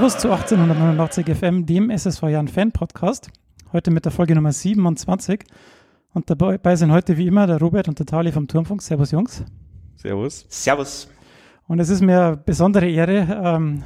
[0.00, 3.28] Servus zu 1889 FM, dem SSV Jan Fan Podcast.
[3.70, 5.44] Heute mit der Folge Nummer 27.
[6.14, 8.80] Und dabei sind heute wie immer der Robert und der Tali vom Turmfunk.
[8.80, 9.44] Servus, Jungs.
[9.96, 10.46] Servus.
[10.48, 11.06] Servus.
[11.68, 13.82] Und es ist mir eine besondere Ehre, ähm,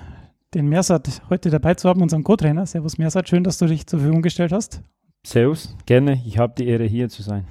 [0.54, 2.64] den Mersat heute dabei zu haben, unseren Co-Trainer.
[2.64, 3.28] Servus, Mersat.
[3.28, 4.82] Schön, dass du dich zur Verfügung gestellt hast.
[5.26, 6.22] Servus, gerne.
[6.24, 7.48] Ich habe die Ehre, hier zu sein.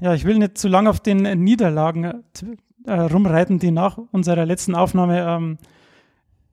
[0.00, 2.24] Ja, ich will nicht zu lange auf den Niederlagen
[2.84, 5.58] äh, rumreiten, die nach unserer letzten Aufnahme ähm,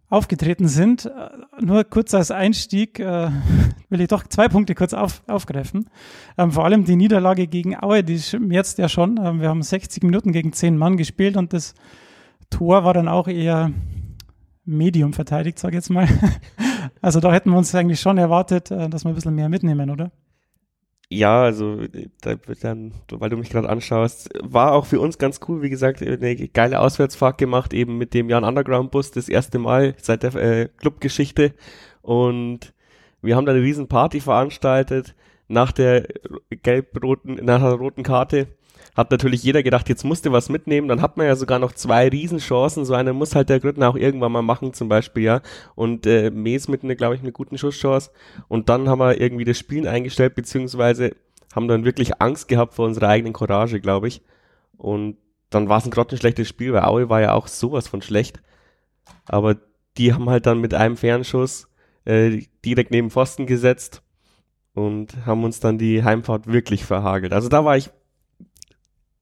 [0.10, 1.06] aufgetreten sind.
[1.06, 1.30] Äh,
[1.62, 3.30] nur kurz als Einstieg äh,
[3.90, 5.90] will ich doch zwei Punkte kurz auf, aufgreifen.
[6.38, 9.20] Ähm, vor allem die Niederlage gegen Aue, die schmerzt ja schon.
[9.24, 11.74] Ähm, wir haben 60 Minuten gegen 10 Mann gespielt und das
[12.50, 13.72] Tor war dann auch eher
[14.66, 16.08] medium verteidigt, sage ich jetzt mal.
[17.02, 19.90] also da hätten wir uns eigentlich schon erwartet, äh, dass wir ein bisschen mehr mitnehmen,
[19.90, 20.12] oder?
[21.10, 21.82] Ja, also
[22.22, 26.02] da, dann, weil du mich gerade anschaust, war auch für uns ganz cool, wie gesagt,
[26.02, 30.36] eine geile Auswärtsfahrt gemacht, eben mit dem Jan Underground Bus, das erste Mal seit der
[30.36, 31.54] äh, Clubgeschichte.
[32.02, 32.74] Und
[33.22, 35.16] wir haben da eine riesen Party veranstaltet
[35.48, 36.08] nach der
[36.50, 38.48] gelb-roten, nach der roten Karte
[38.96, 40.88] hat natürlich jeder gedacht, jetzt musste was mitnehmen.
[40.88, 42.86] Dann hat man ja sogar noch zwei Riesenchancen.
[42.86, 45.42] So eine muss halt der Grüttner auch irgendwann mal machen, zum Beispiel, ja.
[45.76, 48.12] Und äh, Mees mit, ne, glaube ich, einer guten Schusschance.
[48.48, 51.16] Und dann haben wir irgendwie das Spielen eingestellt, beziehungsweise
[51.56, 54.22] haben dann wirklich Angst gehabt vor unserer eigenen Courage, glaube ich.
[54.78, 55.18] Und
[55.50, 58.42] dann war es ein grottenschlechtes Spiel, weil Aue war ja auch sowas von schlecht.
[59.26, 59.58] Aber
[59.98, 61.68] die haben halt dann mit einem Fernschuss
[62.06, 64.02] äh, direkt neben Pfosten gesetzt
[64.74, 67.34] und haben uns dann die Heimfahrt wirklich verhagelt.
[67.34, 67.92] Also da war ich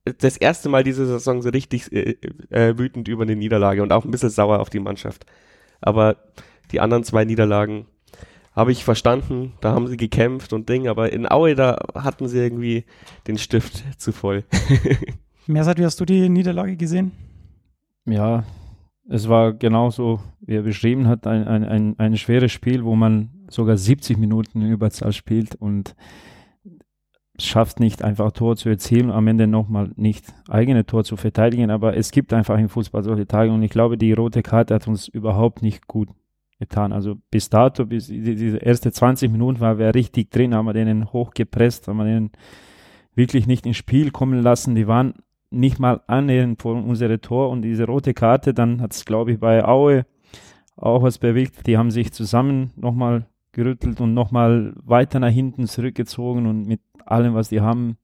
[0.04, 2.18] das erste Mal diese Saison so richtig äh,
[2.50, 5.26] äh, wütend über eine Niederlage und auch ein bisschen sauer auf die Mannschaft.
[5.80, 6.18] Aber
[6.72, 7.86] die anderen zwei Niederlagen
[8.54, 12.40] habe ich verstanden, da haben sie gekämpft und Ding, aber in Aue, da hatten sie
[12.40, 12.86] irgendwie
[13.28, 14.44] den Stift zu voll.
[15.48, 17.12] Mersat, wie hast du die Niederlage gesehen?
[18.06, 18.44] Ja,
[19.08, 23.30] es war genauso, wie er beschrieben hat, ein, ein, ein, ein schweres Spiel, wo man
[23.50, 25.96] sogar 70 Minuten in Überzahl spielt und
[27.46, 31.96] schafft nicht einfach Tor zu erzielen, am Ende nochmal nicht eigene Tor zu verteidigen, aber
[31.98, 35.08] es gibt einfach im Fußball solche Tage und ich glaube, die rote Karte hat uns
[35.08, 36.10] überhaupt nicht gut
[36.60, 36.94] getan.
[36.94, 41.12] Also bis dato, bis diese erste 20 Minuten war wir richtig drin, haben wir denen
[41.12, 42.32] hochgepresst, haben wir denen
[43.16, 44.76] wirklich nicht ins Spiel kommen lassen.
[44.76, 45.16] Die waren
[45.50, 49.40] nicht mal annähernd vor unsere Tor und diese rote Karte, dann hat es, glaube ich,
[49.40, 50.06] bei Aue
[50.78, 51.68] auch was bewegt.
[51.68, 56.80] Die haben sich zusammen nochmal gerüttelt und nochmal weiter nach hinten zurückgezogen und mit
[57.12, 57.98] allem, was die haben,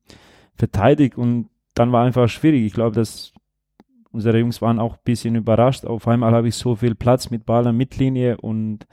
[0.56, 2.66] verteidigt und dann war einfach schwierig.
[2.66, 3.34] Ich glaube, dass
[4.12, 5.85] unsere Jungs waren auch ein bisschen überrascht.
[5.85, 8.88] Auf einmal habe ich so viel Platz mit Ball an Mittellinie und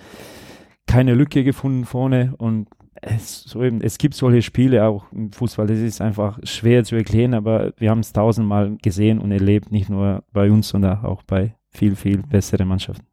[0.87, 2.69] keine Lücke gefunden vorne und
[3.01, 6.97] es, so eben, es gibt solche Spiele auch im Fußball, das ist einfach schwer zu
[6.97, 11.23] erklären, aber wir haben es tausendmal gesehen und erlebt, nicht nur bei uns, sondern auch
[11.23, 13.07] bei viel, viel besseren Mannschaften.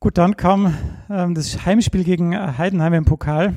[0.00, 0.74] Gut, dann kam
[1.10, 3.54] ähm, das Heimspiel gegen Heidenheim im Pokal.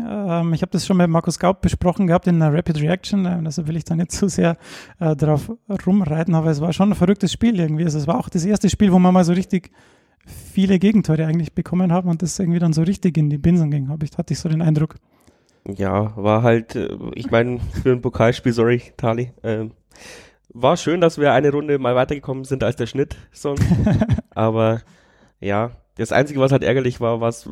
[0.00, 3.40] Ähm, ich habe das schon mit Markus Gaub besprochen gehabt in einer Rapid Reaction, äh,
[3.44, 4.56] also will ich da nicht zu sehr
[4.98, 5.52] äh, darauf
[5.86, 7.84] rumreiten, aber es war schon ein verrücktes Spiel irgendwie.
[7.84, 9.70] Also es war auch das erste Spiel, wo man mal so richtig
[10.26, 13.88] viele Gegentore eigentlich bekommen haben und das irgendwie dann so richtig in die Binsen ging,
[13.88, 14.96] habe ich, hatte ich so den Eindruck.
[15.66, 19.66] Ja, war halt, äh, ich meine, für ein Pokalspiel, sorry, Tali, äh,
[20.52, 23.54] war schön, dass wir eine Runde mal weitergekommen sind als der Schnitt, so.
[24.34, 24.82] aber
[25.40, 27.48] ja, das Einzige, was halt ärgerlich war, was,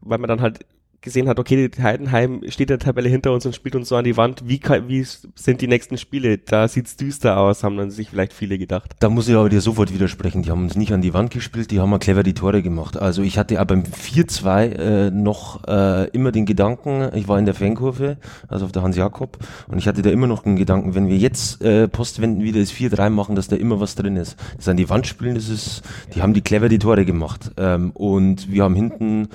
[0.00, 0.66] weil man dann halt
[1.00, 4.16] gesehen hat, okay, Heidenheim steht der Tabelle hinter uns und spielt uns so an die
[4.16, 4.42] Wand.
[4.46, 6.38] Wie, wie sind die nächsten Spiele?
[6.38, 8.96] Da sieht's düster aus, haben dann sich vielleicht viele gedacht.
[8.98, 10.42] Da muss ich aber dir sofort widersprechen.
[10.42, 12.96] Die haben uns nicht an die Wand gespielt, die haben mal clever die Tore gemacht.
[12.96, 17.44] Also ich hatte aber beim 4-2 äh, noch äh, immer den Gedanken, ich war in
[17.44, 18.16] der Fankurve,
[18.48, 19.38] also auf der Hans-Jakob,
[19.68, 22.72] und ich hatte da immer noch den Gedanken, wenn wir jetzt äh, Postwenden wieder das
[22.72, 24.36] 4-3 machen, dass da immer was drin ist.
[24.56, 25.82] Das an die Wand spielen, das ist,
[26.14, 27.52] die haben die clever die Tore gemacht.
[27.56, 29.28] Ähm, und wir haben hinten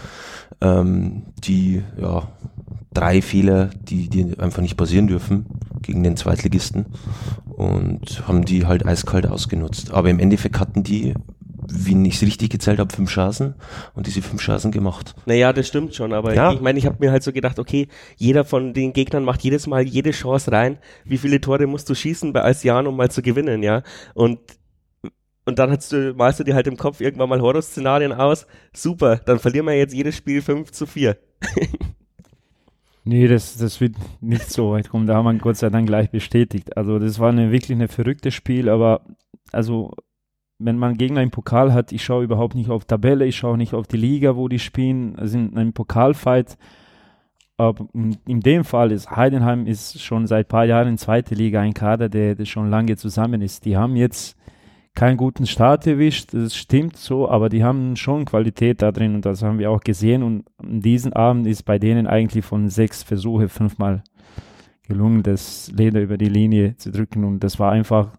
[0.61, 2.27] ähm, die ja,
[2.93, 5.45] drei Fehler, die, die einfach nicht passieren dürfen
[5.81, 6.85] gegen den Zweitligisten
[7.45, 9.91] und haben die halt eiskalt ausgenutzt.
[9.91, 11.13] Aber im Endeffekt hatten die,
[11.67, 13.55] wie ich es richtig gezählt habe, fünf Chancen
[13.93, 15.15] und diese fünf Chancen gemacht.
[15.25, 16.53] Naja, das stimmt schon, aber ja.
[16.53, 17.87] ich meine, ich habe mir halt so gedacht, okay,
[18.17, 20.77] jeder von den Gegnern macht jedes Mal jede Chance rein.
[21.05, 23.83] Wie viele Tore musst du schießen bei Alciano, um mal zu gewinnen, ja?
[24.13, 24.39] Und
[25.45, 28.47] und dann du, malst du dir halt im Kopf irgendwann mal Horror-Szenarien aus.
[28.73, 31.17] Super, dann verlieren wir jetzt jedes Spiel 5 zu 4.
[33.03, 35.07] nee, das, das wird nicht so weit kommen.
[35.07, 36.77] Da haben wir Gott sei Dank gleich bestätigt.
[36.77, 39.01] Also das war eine, wirklich ein verrücktes Spiel, aber
[39.51, 39.91] also
[40.59, 43.73] wenn man Gegner im Pokal hat, ich schaue überhaupt nicht auf Tabelle, ich schaue nicht
[43.73, 46.57] auf die Liga, wo die spielen, also in einem Pokalfight.
[47.57, 51.61] Aber in dem Fall ist Heidenheim ist schon seit ein paar Jahren in zweiter Liga
[51.61, 53.65] ein Kader, der, der schon lange zusammen ist.
[53.65, 54.37] Die haben jetzt
[54.95, 59.25] keinen guten Start erwischt, das stimmt so, aber die haben schon Qualität da drin und
[59.25, 60.21] das haben wir auch gesehen.
[60.21, 64.03] Und diesen Abend ist bei denen eigentlich von sechs Versuche fünfmal
[64.87, 67.23] gelungen, das Leder über die Linie zu drücken.
[67.23, 68.09] Und das war einfach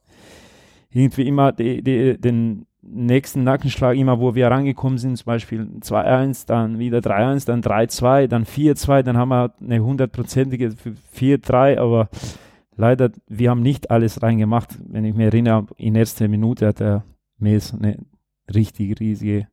[0.91, 6.47] irgendwie immer die, die, den nächsten Nackenschlag, immer wo wir rangekommen sind, zum Beispiel 2-1,
[6.47, 10.75] dann wieder 3-1, dann 3-2, dann 4-2, dann haben wir eine hundertprozentige
[11.17, 12.09] 4-3, aber
[12.77, 14.79] leider, wir haben nicht alles reingemacht.
[14.87, 17.05] Wenn ich mich erinnere, in erster Minute hat der
[17.39, 17.99] Mes eine
[18.53, 19.49] richtig riesige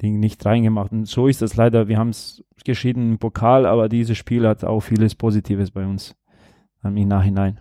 [0.00, 0.92] Ding nicht reingemacht.
[0.92, 1.88] Und so ist das leider.
[1.88, 6.14] Wir haben es geschieden im Pokal, aber dieses Spiel hat auch vieles Positives bei uns
[6.84, 7.60] im Nachhinein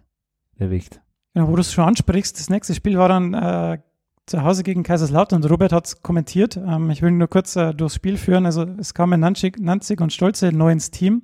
[0.56, 1.02] erweckt.
[1.34, 3.80] Ja, wo du es schon ansprichst, das nächste Spiel war dann äh,
[4.26, 6.58] zu Hause gegen Kaiserslautern Robert hat es kommentiert.
[6.58, 8.46] Ähm, ich will nur kurz äh, durchs Spiel führen.
[8.46, 11.24] Also es kamen Nanzig und Stolze neu ins Team.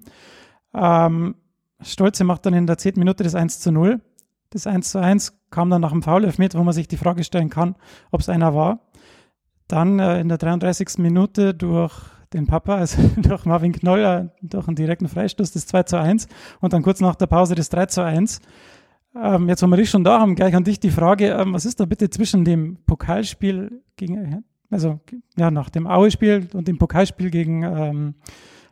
[0.73, 1.35] Ähm,
[1.83, 4.01] Stolze macht dann in der zehnten Minute das 1 zu 0.
[4.49, 7.49] Das 1 zu 1 kam dann nach dem Foul-Elfmeter, wo man sich die Frage stellen
[7.49, 7.75] kann,
[8.11, 8.79] ob es einer war.
[9.67, 10.99] Dann äh, in der 33.
[10.99, 11.93] Minute durch
[12.33, 16.27] den Papa, also durch Marvin Knoll, durch einen direkten Freistoß das 2 zu 1
[16.61, 18.39] und dann kurz nach der Pause das 3 zu 1.
[19.15, 21.65] Ähm, jetzt, wo wir dich schon da haben, gleich an dich die Frage, ähm, was
[21.65, 24.99] ist da bitte zwischen dem Pokalspiel gegen, also
[25.37, 28.15] ja, nach dem Aue-Spiel und dem Pokalspiel gegen ähm,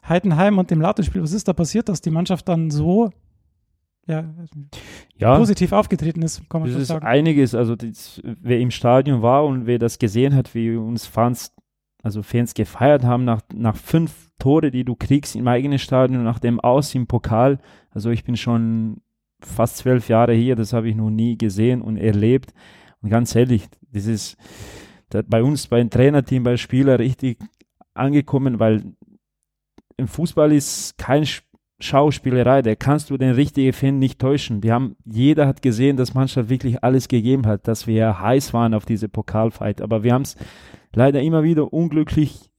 [0.07, 3.11] Heidenheim und dem Lato-Spiel, was ist da passiert, dass die Mannschaft dann so
[4.07, 4.25] ja,
[5.17, 7.05] ja, positiv aufgetreten ist, kann man das ist sagen.
[7.05, 11.53] einiges, also das, wer im Stadion war und wer das gesehen hat, wie uns Fans,
[12.01, 16.39] also Fans gefeiert haben nach, nach fünf Tore, die du kriegst im eigenen Stadion, nach
[16.39, 17.59] dem Aus im Pokal,
[17.91, 19.01] also ich bin schon
[19.39, 22.53] fast zwölf Jahre hier, das habe ich noch nie gesehen und erlebt.
[23.01, 24.37] Und ganz ehrlich, das ist
[25.27, 27.37] bei uns, beim Trainerteam, bei Spieler richtig
[27.93, 28.83] angekommen, weil
[29.97, 31.25] im Fußball ist kein
[31.79, 34.61] Schauspielerei, da kannst du den richtigen Fan nicht täuschen.
[34.63, 38.73] Wir haben, jeder hat gesehen, dass Mannschaft wirklich alles gegeben hat, dass wir heiß waren
[38.73, 40.35] auf diese Pokalfight, aber wir haben es
[40.93, 42.51] leider immer wieder unglücklich,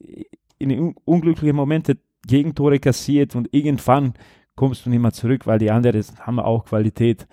[0.59, 4.15] in unglücklichen Momente Gegentore kassiert und irgendwann
[4.55, 7.27] kommst du nicht mehr zurück, weil die anderen haben auch Qualität.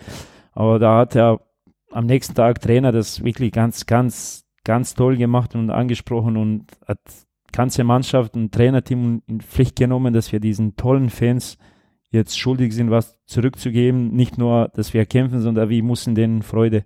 [0.54, 1.42] Aber da hat er
[1.92, 7.00] am nächsten Tag Trainer das wirklich ganz, ganz, ganz toll gemacht und angesprochen und hat
[7.52, 11.58] ganze Mannschaft und Trainerteam in Pflicht genommen, dass wir diesen tollen Fans
[12.12, 14.12] jetzt schuldig sind, was zurückzugeben.
[14.12, 16.86] Nicht nur, dass wir kämpfen, sondern wir mussten denen Freude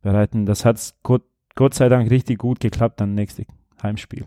[0.00, 0.46] bereiten.
[0.46, 1.22] Das hat Gott,
[1.54, 3.46] Gott sei Dank richtig gut geklappt am nächsten
[3.82, 4.26] Heimspiel.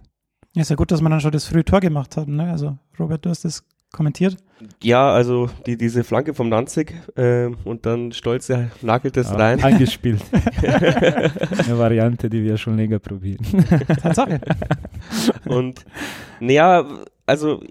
[0.56, 2.28] Ja, ist ja gut, dass man dann schon das frühe Tor gemacht hat.
[2.28, 2.50] Ne?
[2.50, 4.38] Also Robert, du hast das kommentiert?
[4.82, 9.64] Ja, also die, diese Flanke vom Nanzig äh, und dann Stolze nagelt es ja, rein.
[9.64, 10.22] Eingespielt.
[10.62, 13.46] Eine Variante, die wir schon länger probieren.
[14.02, 14.42] Tatsache.
[15.46, 15.86] und
[16.40, 16.88] naja,
[17.26, 17.62] also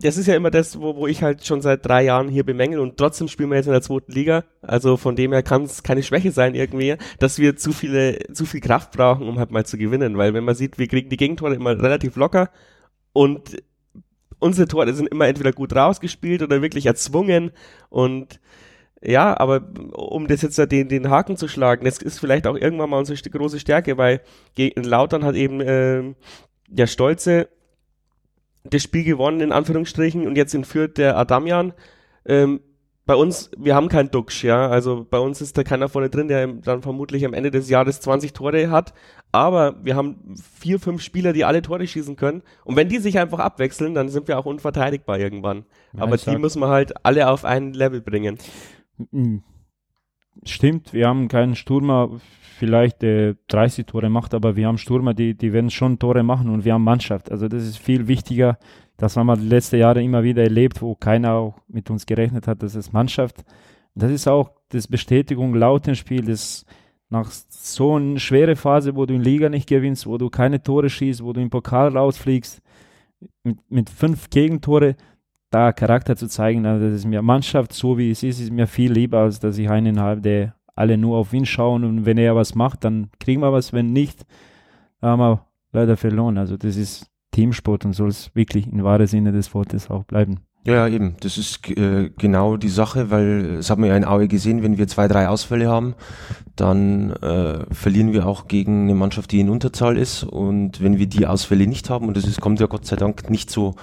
[0.00, 2.78] das ist ja immer das, wo, wo ich halt schon seit drei Jahren hier bemängel
[2.78, 4.44] und trotzdem spielen wir jetzt in der zweiten Liga.
[4.62, 8.46] Also von dem her kann es keine Schwäche sein irgendwie, dass wir zu viele, zu
[8.46, 10.16] viel Kraft brauchen, um halt mal zu gewinnen.
[10.16, 12.50] Weil wenn man sieht, wir kriegen die Gegentore immer relativ locker
[13.12, 13.56] und
[14.38, 17.50] unsere Tore sind immer entweder gut rausgespielt oder wirklich erzwungen
[17.90, 18.40] und
[19.00, 19.62] ja, aber
[19.92, 23.16] um das jetzt den, den Haken zu schlagen, das ist vielleicht auch irgendwann mal unsere
[23.30, 24.20] große Stärke, weil
[24.54, 26.14] gegen Lautern hat eben äh,
[26.68, 27.48] der Stolze
[28.64, 31.72] das Spiel gewonnen, in Anführungsstrichen, und jetzt entführt der Adamian.
[32.26, 32.60] Ähm,
[33.06, 34.68] bei uns, wir haben keinen Duxch, ja.
[34.68, 38.00] Also bei uns ist da keiner vorne drin, der dann vermutlich am Ende des Jahres
[38.00, 38.92] 20 Tore hat.
[39.30, 42.42] Aber wir haben vier, fünf Spieler, die alle Tore schießen können.
[42.64, 45.64] Und wenn die sich einfach abwechseln, dann sind wir auch unverteidigbar irgendwann.
[45.92, 48.38] Ja, Aber die müssen wir halt alle auf ein Level bringen.
[50.44, 52.18] Stimmt, wir haben keinen Stürmer,
[52.58, 56.48] vielleicht der 30 Tore macht, aber wir haben Stürmer, die, die werden schon Tore machen
[56.48, 57.30] und wir haben Mannschaft.
[57.30, 58.58] Also das ist viel wichtiger
[58.98, 62.48] das haben wir die letzten Jahre immer wieder erlebt, wo keiner auch mit uns gerechnet
[62.48, 63.44] hat, das ist Mannschaft.
[63.94, 66.66] Das ist auch das Bestätigung laut dem Spiel, dass
[67.10, 70.90] nach so einer schweren Phase, wo du in Liga nicht gewinnst, wo du keine Tore
[70.90, 72.60] schießt, wo du im Pokal rausfliegst,
[73.42, 74.96] mit, mit fünf Gegentore,
[75.50, 78.66] da Charakter zu zeigen, also das ist mir Mannschaft, so wie es ist, ist mir
[78.66, 82.18] viel lieber, als dass ich einen habe, der alle nur auf ihn schauen und wenn
[82.18, 84.26] er was macht, dann kriegen wir was, wenn nicht,
[85.00, 86.38] haben wir leider verloren.
[86.38, 90.40] Also das ist Teamsport und soll es wirklich in wahre Sinne des Wortes auch bleiben.
[90.68, 91.16] Ja, eben.
[91.20, 94.76] Das ist äh, genau die Sache, weil das haben wir ja in Aue gesehen, wenn
[94.76, 95.94] wir zwei, drei Ausfälle haben,
[96.56, 100.24] dann äh, verlieren wir auch gegen eine Mannschaft, die in Unterzahl ist.
[100.24, 103.30] Und wenn wir die Ausfälle nicht haben, und das ist, kommt ja Gott sei Dank
[103.30, 103.76] nicht so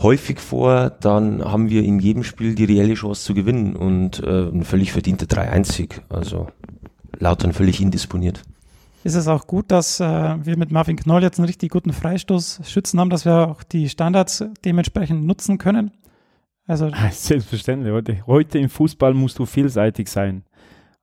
[0.00, 4.46] häufig vor, dann haben wir in jedem Spiel die reelle Chance zu gewinnen und äh,
[4.46, 6.02] ein völlig verdienter 3-1-Sieg.
[6.08, 6.46] Also
[7.18, 8.44] Lautern völlig indisponiert
[9.04, 10.04] ist es auch gut, dass äh,
[10.44, 14.44] wir mit Marvin Knoll jetzt einen richtig guten Freistoßschützen haben, dass wir auch die Standards
[14.64, 15.90] dementsprechend nutzen können.
[16.66, 17.92] Also Selbstverständlich.
[17.92, 20.44] Heute, heute im Fußball musst du vielseitig sein.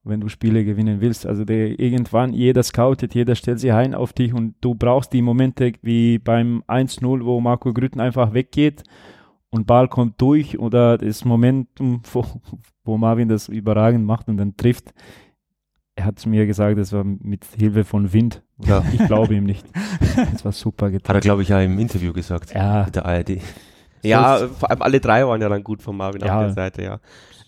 [0.03, 1.25] wenn du Spiele gewinnen willst.
[1.25, 5.21] Also der, irgendwann, jeder scoutet, jeder stellt sich ein auf dich und du brauchst die
[5.21, 8.83] Momente wie beim 1-0, wo Marco Grütten einfach weggeht
[9.51, 12.25] und Ball kommt durch oder das Momentum, wo,
[12.83, 14.93] wo Marvin das überragend macht und dann trifft.
[15.95, 18.41] Er hat mir gesagt, das war mit Hilfe von Wind.
[18.65, 18.83] Ja.
[18.93, 19.65] Ich glaube ihm nicht.
[20.31, 21.15] Das war super getan.
[21.15, 22.53] Hat er, glaube ich, ja im Interview gesagt.
[22.53, 22.83] Ja.
[22.85, 23.41] Mit der ARD.
[24.03, 26.37] Ja, vor allem alle drei waren ja dann gut von Marvin ja.
[26.37, 26.99] auf der Seite, ja.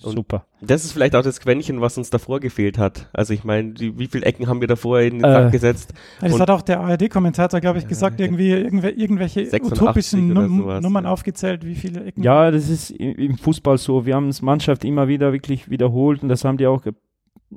[0.04, 0.46] Und Super.
[0.62, 3.08] Das ist vielleicht auch das Quäntchen, was uns davor gefehlt hat.
[3.14, 5.94] Also ich meine, wie viele Ecken haben wir davor in den äh, gesetzt?
[6.22, 10.82] Ja, das hat auch der ARD-Kommentator, glaube ich, gesagt, äh, irgendwie irgendw irgendwelche utopischen Num
[10.82, 11.12] Nummern ja.
[11.12, 12.24] aufgezählt, wie viele Ecken.
[12.24, 14.06] Ja, das ist im Fußball so.
[14.06, 16.82] Wir haben es Mannschaft immer wieder wirklich wiederholt und das haben die auch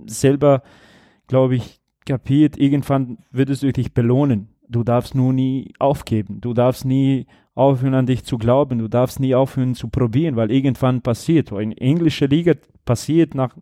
[0.06, 0.62] selber,
[1.28, 2.58] glaube ich, kapiert.
[2.58, 4.48] Irgendwann würdest du dich belohnen.
[4.68, 6.40] Du darfst nur nie aufgeben.
[6.42, 8.78] Du darfst nie aufhören an dich zu glauben.
[8.78, 11.52] Du darfst nie aufhören zu probieren, weil irgendwann passiert.
[11.52, 13.56] In englischer Liga passiert nach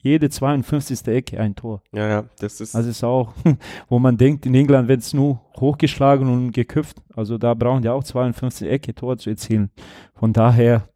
[0.00, 1.06] jede 52.
[1.08, 1.82] Ecke ein Tor.
[1.92, 2.74] Ja, ja, das ist.
[2.74, 3.32] Also ist auch,
[3.88, 6.98] wo man denkt, in England wird es nur hochgeschlagen und geköpft.
[7.14, 9.70] Also da brauchen die auch 52 Ecke Tor zu erzielen.
[10.14, 10.88] Von daher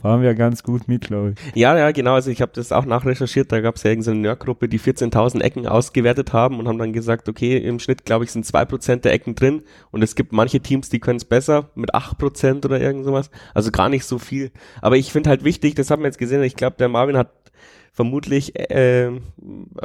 [0.00, 1.54] fahren wir ganz gut mit, glaube ich.
[1.54, 2.14] Ja, ja, genau.
[2.14, 3.52] Also ich habe das auch nachrecherchiert.
[3.52, 7.28] Da gab es ja irgendeine Nerd-Gruppe, die 14.000 Ecken ausgewertet haben und haben dann gesagt,
[7.28, 9.62] okay, im Schnitt, glaube ich, sind 2% der Ecken drin.
[9.90, 13.30] Und es gibt manche Teams, die können es besser mit 8% oder irgend sowas.
[13.54, 14.50] Also gar nicht so viel.
[14.80, 17.30] Aber ich finde halt wichtig, das haben wir jetzt gesehen, ich glaube, der Marvin hat
[17.96, 19.22] vermutlich äh, ein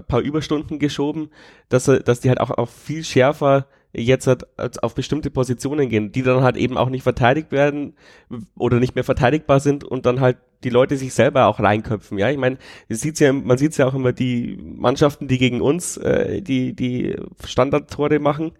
[0.07, 1.29] paar Überstunden geschoben,
[1.69, 6.11] dass, er, dass die halt auch, auch viel schärfer jetzt halt auf bestimmte Positionen gehen,
[6.11, 7.93] die dann halt eben auch nicht verteidigt werden
[8.57, 12.17] oder nicht mehr verteidigbar sind und dann halt die Leute sich selber auch reinköpfen.
[12.17, 12.57] Ja, ich meine,
[12.87, 18.19] ja, man sieht ja auch immer die Mannschaften, die gegen uns äh, die die Standardtore
[18.19, 18.53] machen,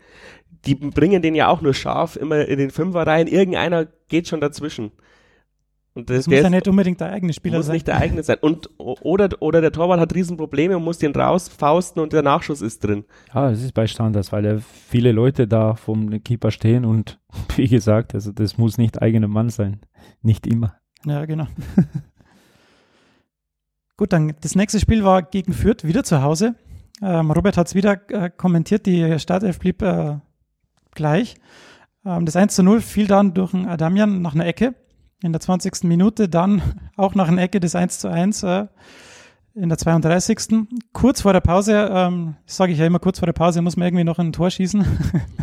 [0.65, 3.27] die bringen den ja auch nur scharf immer in den Fünfer rein.
[3.27, 4.91] Irgendeiner geht schon dazwischen.
[5.93, 7.73] Und das, das muss ja nicht unbedingt der eigene Spieler muss sein.
[7.73, 8.37] nicht der eigene sein.
[8.39, 12.83] Und, oder, oder der Torwart hat Riesenprobleme und muss den rausfausten und der Nachschuss ist
[12.83, 13.03] drin.
[13.33, 17.19] Ja, das ist bei Standards, weil ja viele Leute da vom Keeper stehen und
[17.57, 19.81] wie gesagt, also das muss nicht eigener Mann sein.
[20.21, 20.75] Nicht immer.
[21.05, 21.47] Ja, genau.
[23.97, 26.55] Gut, dann das nächste Spiel war gegen Fürth, wieder zu Hause.
[27.01, 30.19] Ähm, Robert hat es wieder äh, kommentiert, die Startelf blieb äh,
[30.91, 31.35] gleich.
[32.05, 34.75] Ähm, das 1 zu 0 fiel dann durch einen Adamian nach einer Ecke
[35.21, 35.83] in der 20.
[35.83, 36.61] Minute, dann
[36.97, 38.67] auch nach einer Ecke des 1 zu 1 äh,
[39.53, 40.67] in der 32.
[40.93, 43.87] Kurz vor der Pause, ähm, sage ich ja immer, kurz vor der Pause muss man
[43.87, 44.85] irgendwie noch ein Tor schießen,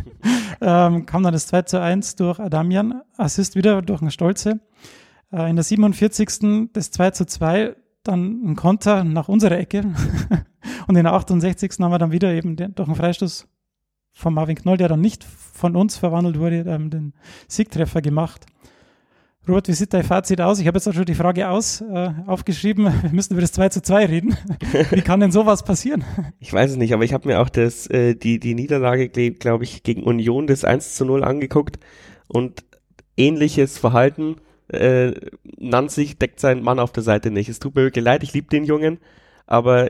[0.61, 4.61] ähm, kam dann das 2 zu 1 durch Adamian, Assist wieder durch einen Stolze.
[5.33, 6.71] Äh, in der 47.
[6.73, 9.83] das 2 zu 2, dann ein Konter nach unserer Ecke
[10.87, 11.73] und in der 68.
[11.81, 13.47] haben wir dann wieder eben den, durch einen Freistoß
[14.15, 17.15] von Marvin Knoll, der dann nicht von uns verwandelt wurde, ähm, den
[17.47, 18.47] Siegtreffer gemacht.
[19.49, 20.61] Robert, wie sieht dein Fazit aus?
[20.61, 22.85] Ich habe jetzt auch schon die Frage aus, äh, aufgeschrieben.
[23.03, 24.37] Wir müssen über das 2 zu 2 reden.
[24.91, 26.05] wie kann denn sowas passieren?
[26.39, 29.65] Ich weiß es nicht, aber ich habe mir auch das, äh, die, die Niederlage, glaube
[29.65, 31.79] ich, gegen Union des 1 zu 0 angeguckt
[32.29, 32.63] und
[33.17, 34.37] ähnliches Verhalten.
[34.69, 35.13] Äh,
[35.57, 37.49] Nanzig deckt seinen Mann auf der Seite nicht.
[37.49, 38.99] Es tut mir wirklich leid, ich liebe den Jungen,
[39.47, 39.89] aber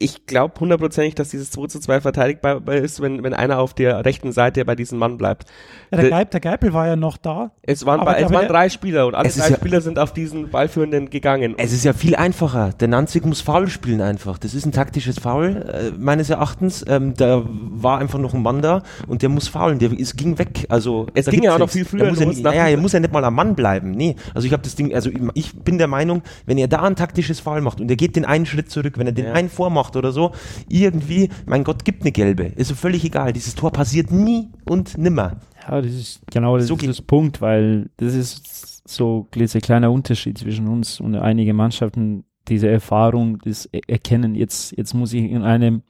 [0.00, 4.02] ich glaube hundertprozentig, dass dieses 2 zu 2 verteidigbar ist, wenn, wenn einer auf der
[4.04, 5.44] rechten Seite bei diesem Mann bleibt.
[5.90, 7.50] Ja, der, Geib, der Geipel war ja noch da.
[7.62, 10.14] Es waren, aber, bei, es waren drei Spieler und alle drei ja, Spieler sind auf
[10.14, 11.54] diesen Ballführenden gegangen.
[11.58, 12.70] Es ist ja viel einfacher.
[12.80, 14.38] Der Nanzig muss Foul spielen einfach.
[14.38, 16.82] Das ist ein taktisches Foul, äh, meines Erachtens.
[16.88, 19.78] Ähm, da war einfach noch ein Mann da und der muss faulen.
[19.78, 20.64] Der es ging weg.
[20.70, 22.08] Also Es ging ja auch noch viel früher.
[22.08, 23.90] Muss los, ja, ja, er muss ja nicht mal am Mann bleiben.
[23.90, 26.96] Nee, also ich habe das Ding, also ich bin der Meinung, wenn er da ein
[26.96, 29.32] taktisches Foul macht und er geht den einen Schritt zurück, wenn er den ja.
[29.32, 30.32] einen vormacht, macht oder so,
[30.68, 32.44] irgendwie, mein Gott, gibt eine gelbe.
[32.44, 33.32] Ist völlig egal.
[33.32, 35.40] Dieses Tor passiert nie und nimmer.
[35.66, 39.90] Ja, das ist genau das, so ist das Punkt, weil das ist so ein kleiner
[39.90, 42.24] Unterschied zwischen uns und einigen Mannschaften.
[42.48, 45.82] Diese Erfahrung, das Erkennen, jetzt, jetzt muss ich in einem,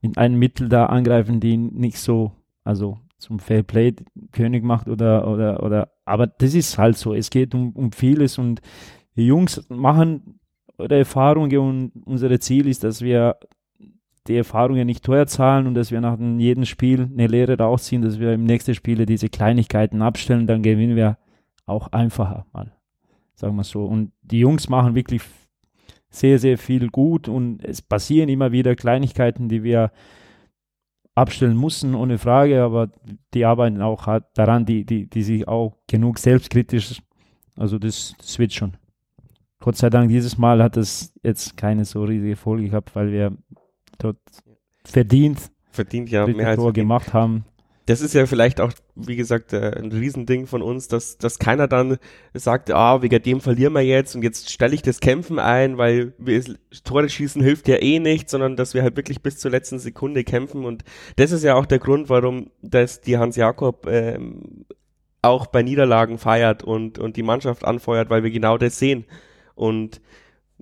[0.00, 2.32] in einem Mittel da angreifen, die nicht so,
[2.64, 3.94] also zum Fairplay
[4.32, 7.14] König macht oder, oder, oder, aber das ist halt so.
[7.14, 8.60] Es geht um, um vieles und
[9.16, 10.40] die Jungs machen
[10.78, 13.36] oder Erfahrungen und unser Ziel ist, dass wir
[14.26, 18.18] die Erfahrungen nicht teuer zahlen und dass wir nach jedem Spiel eine Lehre rausziehen, dass
[18.18, 21.18] wir im nächsten Spiel diese Kleinigkeiten abstellen, dann gewinnen wir
[21.66, 22.72] auch einfacher mal.
[23.34, 23.84] Sagen wir so.
[23.84, 25.22] Und die Jungs machen wirklich
[26.08, 29.90] sehr, sehr viel gut und es passieren immer wieder Kleinigkeiten, die wir
[31.14, 32.90] abstellen müssen, ohne Frage, aber
[33.34, 37.02] die arbeiten auch daran, die, die, die sich auch genug selbstkritisch,
[37.56, 38.76] also das, das wird schon.
[39.64, 43.32] Gott sei Dank, dieses Mal hat es jetzt keine so riesige Folge gehabt, weil wir
[43.96, 44.18] dort
[44.84, 45.38] verdient,
[45.70, 47.46] verdient ja mehr als Tor gemacht haben.
[47.86, 51.66] das ist ja vielleicht auch, wie gesagt, äh, ein Riesending von uns, dass, dass keiner
[51.66, 51.96] dann
[52.34, 56.12] sagt, ah, wegen dem verlieren wir jetzt und jetzt stelle ich das Kämpfen ein, weil
[56.18, 56.44] wir
[56.84, 60.24] Tore schießen hilft ja eh nicht, sondern dass wir halt wirklich bis zur letzten Sekunde
[60.24, 60.84] kämpfen und
[61.16, 64.66] das ist ja auch der Grund, warum das die Hans Jakob ähm,
[65.22, 69.06] auch bei Niederlagen feiert und, und die Mannschaft anfeuert, weil wir genau das sehen.
[69.54, 70.00] Und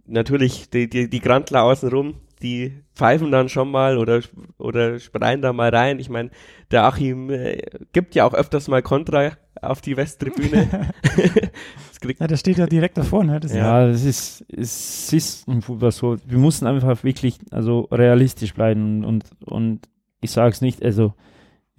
[0.07, 4.21] natürlich die, die, die Grantler außenrum, die pfeifen dann schon mal oder,
[4.59, 5.99] oder spreien da mal rein.
[5.99, 6.31] Ich meine,
[6.71, 10.93] der Achim äh, gibt ja auch öfters mal Kontra auf die Westtribüne.
[12.19, 13.23] ja, der steht ja direkt davor.
[13.23, 13.39] Ne?
[13.39, 16.17] Das ja, das ist, es ist im Fußball so.
[16.27, 19.89] Wir mussten einfach wirklich also realistisch bleiben und, und
[20.21, 21.15] ich sage es nicht, also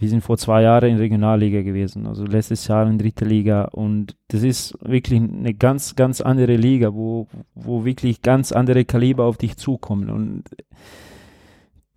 [0.03, 3.69] wir sind vor zwei Jahren in Regionalliga gewesen, also letztes Jahr in dritter Liga.
[3.71, 9.23] Und das ist wirklich eine ganz, ganz andere Liga, wo, wo wirklich ganz andere Kaliber
[9.23, 10.09] auf dich zukommen.
[10.09, 10.43] Und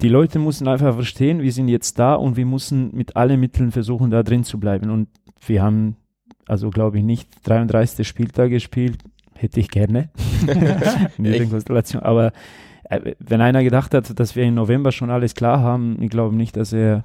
[0.02, 3.72] die Leute müssen einfach verstehen, wir sind jetzt da und wir müssen mit allen Mitteln
[3.72, 4.90] versuchen, da drin zu bleiben.
[4.90, 5.08] Und
[5.44, 5.96] wir haben,
[6.46, 8.06] also glaube ich nicht 33.
[8.06, 8.98] Spieltag gespielt,
[9.34, 10.10] hätte ich gerne.
[11.18, 12.30] In dieser Konstellation, aber
[12.84, 16.36] äh, wenn einer gedacht hat, dass wir im November schon alles klar haben, ich glaube
[16.36, 17.04] nicht, dass er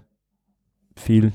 [0.95, 1.31] viel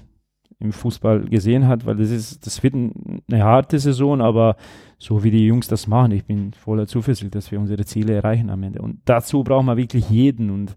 [0.59, 4.57] im Fußball gesehen hat, weil das ist, das wird eine harte Saison, aber
[4.99, 8.49] so wie die Jungs das machen, ich bin voller Zuversicht, dass wir unsere Ziele erreichen
[8.49, 8.81] am Ende.
[8.81, 10.77] Und dazu brauchen wir wirklich jeden und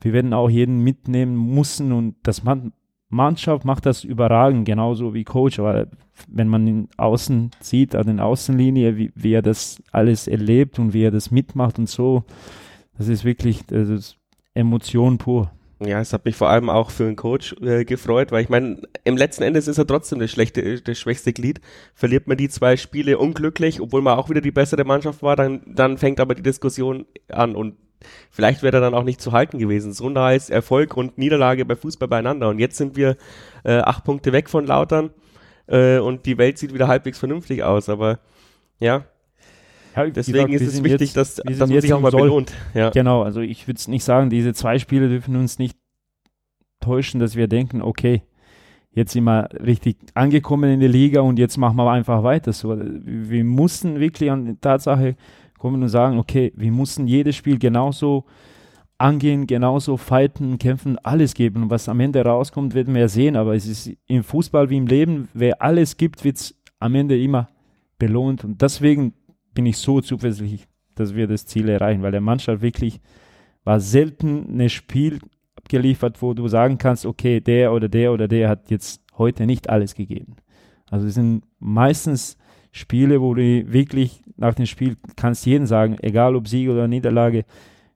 [0.00, 2.72] wir werden auch jeden mitnehmen müssen und das Man
[3.10, 5.86] Mannschaft macht das überragend, genauso wie Coach, aber
[6.28, 10.92] wenn man ihn außen sieht, an den Außenlinie, wie, wie er das alles erlebt und
[10.92, 12.24] wie er das mitmacht und so,
[12.98, 14.18] das ist wirklich, das ist
[14.52, 15.50] Emotion pur.
[15.80, 18.82] Ja, es hat mich vor allem auch für einen Coach äh, gefreut, weil ich meine,
[19.04, 21.60] im letzten Endes ist er trotzdem das, schlechte, das schwächste Glied.
[21.94, 25.62] Verliert man die zwei Spiele unglücklich, obwohl man auch wieder die bessere Mannschaft war, dann,
[25.66, 27.76] dann fängt aber die Diskussion an und
[28.30, 29.92] vielleicht wäre er dann auch nicht zu halten gewesen.
[29.92, 32.48] So nah ist Erfolg und Niederlage bei Fußball beieinander.
[32.48, 33.16] Und jetzt sind wir
[33.64, 35.10] äh, acht Punkte weg von Lautern
[35.68, 37.88] äh, und die Welt sieht wieder halbwegs vernünftig aus.
[37.88, 38.18] Aber
[38.80, 39.04] ja,
[40.06, 42.22] Deswegen gesagt, ist es wichtig, jetzt, dass, dass man sich auch mal Soll.
[42.22, 42.52] belohnt.
[42.74, 42.90] Ja.
[42.90, 45.76] Genau, also ich würde nicht sagen, diese zwei Spiele dürfen uns nicht
[46.80, 48.22] täuschen, dass wir denken, okay,
[48.92, 52.52] jetzt sind wir richtig angekommen in der Liga und jetzt machen wir einfach weiter.
[52.52, 55.16] So, wir mussten wirklich an die Tatsache
[55.58, 58.24] kommen und sagen, okay, wir mussten jedes Spiel genauso
[58.96, 61.64] angehen, genauso fighten, kämpfen, alles geben.
[61.64, 63.36] Und was am Ende rauskommt, werden wir sehen.
[63.36, 67.20] Aber es ist im Fußball wie im Leben, wer alles gibt, wird es am Ende
[67.20, 67.48] immer
[67.98, 68.44] belohnt.
[68.44, 69.14] Und deswegen
[69.58, 73.00] bin ich so zuversichtlich, dass wir das Ziel erreichen, weil der Mannschaft wirklich
[73.64, 75.18] war selten ein Spiel
[75.56, 79.68] abgeliefert, wo du sagen kannst, okay, der oder der oder der hat jetzt heute nicht
[79.68, 80.36] alles gegeben.
[80.88, 82.36] Also es sind meistens
[82.70, 87.44] Spiele, wo du wirklich nach dem Spiel kannst jeden sagen, egal ob Sieg oder Niederlage,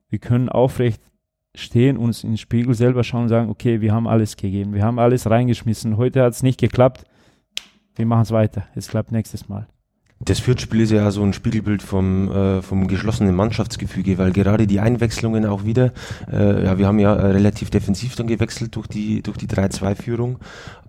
[0.09, 1.01] wir können aufrecht
[1.55, 4.99] stehen, uns ins Spiegel selber schauen und sagen, okay, wir haben alles gegeben, wir haben
[4.99, 7.05] alles reingeschmissen, heute hat es nicht geklappt,
[7.95, 9.65] wir machen es weiter, es klappt nächstes Mal.
[10.25, 14.79] Das Fürth-Spiel ist ja so ein Spiegelbild vom, äh, vom geschlossenen Mannschaftsgefüge, weil gerade die
[14.79, 15.91] Einwechslungen auch wieder,
[16.31, 20.39] äh, ja, wir haben ja relativ defensiv dann gewechselt durch die, durch die 3-2-Führung,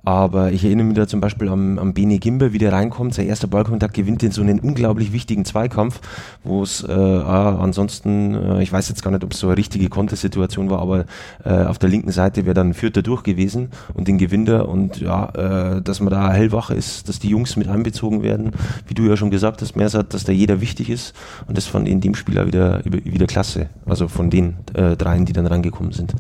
[0.05, 3.27] aber ich erinnere mich da zum Beispiel am, am Bene Gimber, wie der reinkommt, sein
[3.27, 6.01] erster Ballkontakt gewinnt in so einen unglaublich wichtigen Zweikampf,
[6.43, 9.88] wo es äh, ansonsten, äh, ich weiß jetzt gar nicht, ob es so eine richtige
[9.88, 11.07] Kontersituation war, aber
[11.45, 14.69] äh, auf der linken Seite wäre dann Vierter durch gewesen und den Gewinner.
[14.69, 18.53] Und ja, äh, dass man da hellwach ist, dass die Jungs mit einbezogen werden,
[18.87, 21.14] wie du ja schon gesagt hast, Mersat, dass da jeder wichtig ist
[21.47, 25.33] und das fand in dem Spieler wieder, wieder klasse, also von den äh, dreien, die
[25.33, 26.14] dann reingekommen sind.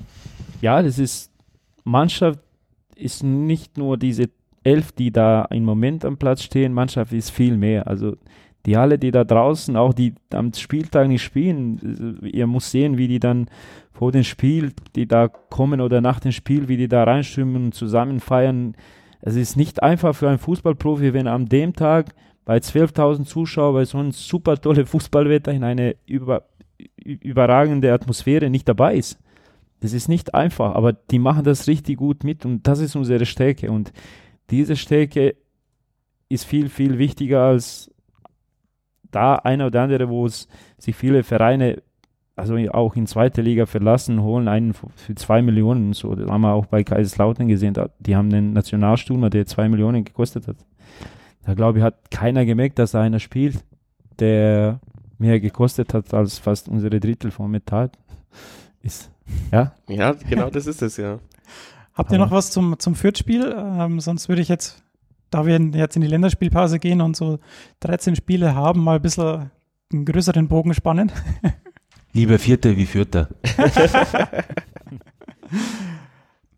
[0.60, 1.30] Ja, das ist
[1.84, 2.38] Mannschaft,
[2.96, 4.30] ist nicht nur diese
[4.62, 7.86] elf, die da im Moment am Platz stehen, Mannschaft ist viel mehr.
[7.86, 8.16] Also
[8.66, 13.08] die alle, die da draußen, auch die am Spieltag nicht spielen, ihr muss sehen, wie
[13.08, 13.48] die dann
[13.92, 17.74] vor dem Spiel, die da kommen oder nach dem Spiel, wie die da reinschwimmen und
[17.74, 18.74] zusammen feiern.
[19.20, 23.84] Es ist nicht einfach für einen Fußballprofi, wenn am dem Tag bei 12.000 Zuschauern bei
[23.84, 26.44] so einem super tolle Fußballwetter in eine über,
[27.04, 29.18] überragende Atmosphäre nicht dabei ist.
[29.80, 33.26] Das ist nicht einfach, aber die machen das richtig gut mit und das ist unsere
[33.26, 33.70] Stärke.
[33.70, 33.92] Und
[34.50, 35.36] diese Stärke
[36.28, 37.90] ist viel, viel wichtiger als
[39.10, 41.82] da einer oder andere, wo es sich viele Vereine,
[42.36, 45.92] also auch in zweiter Liga verlassen, holen einen für zwei Millionen.
[45.92, 47.74] So, das haben wir auch bei Kaiserslautern gesehen.
[48.00, 50.56] Die haben einen Nationalstürmer, der zwei Millionen gekostet hat.
[51.44, 53.64] Da glaube ich, hat keiner gemerkt, dass da einer spielt,
[54.18, 54.80] der
[55.18, 57.90] mehr gekostet hat als fast unsere Drittel von Metall
[58.82, 59.13] ist.
[59.52, 59.72] Ja?
[59.88, 61.18] Ja, genau das ist es, ja.
[61.94, 63.54] Habt ihr noch was zum, zum Fürth-Spiel?
[63.56, 64.82] Ähm, sonst würde ich jetzt,
[65.30, 67.38] da wir jetzt in die Länderspielpause gehen und so
[67.80, 69.50] 13 Spiele haben, mal ein bisschen
[69.92, 71.12] einen größeren Bogen spannen.
[72.12, 73.28] Lieber Vierter wie Vierter.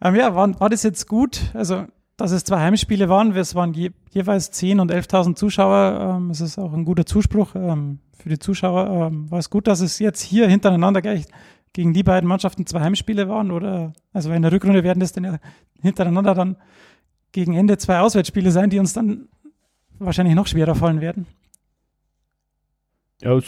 [0.01, 1.51] Ähm, ja, war, war das jetzt gut?
[1.55, 6.17] Also, dass es zwei Heimspiele waren, es waren je, jeweils 10.000 und 11.000 Zuschauer.
[6.17, 9.09] Ähm, es ist auch ein guter Zuspruch ähm, für die Zuschauer.
[9.09, 11.25] Ähm, war es gut, dass es jetzt hier hintereinander gleich
[11.73, 13.51] gegen die beiden Mannschaften zwei Heimspiele waren?
[13.51, 15.39] Oder, also in der Rückrunde werden das dann ja
[15.81, 16.57] hintereinander dann
[17.33, 19.29] gegen Ende zwei Auswärtsspiele sein, die uns dann
[19.99, 21.27] wahrscheinlich noch schwerer fallen werden.
[23.21, 23.39] Ja,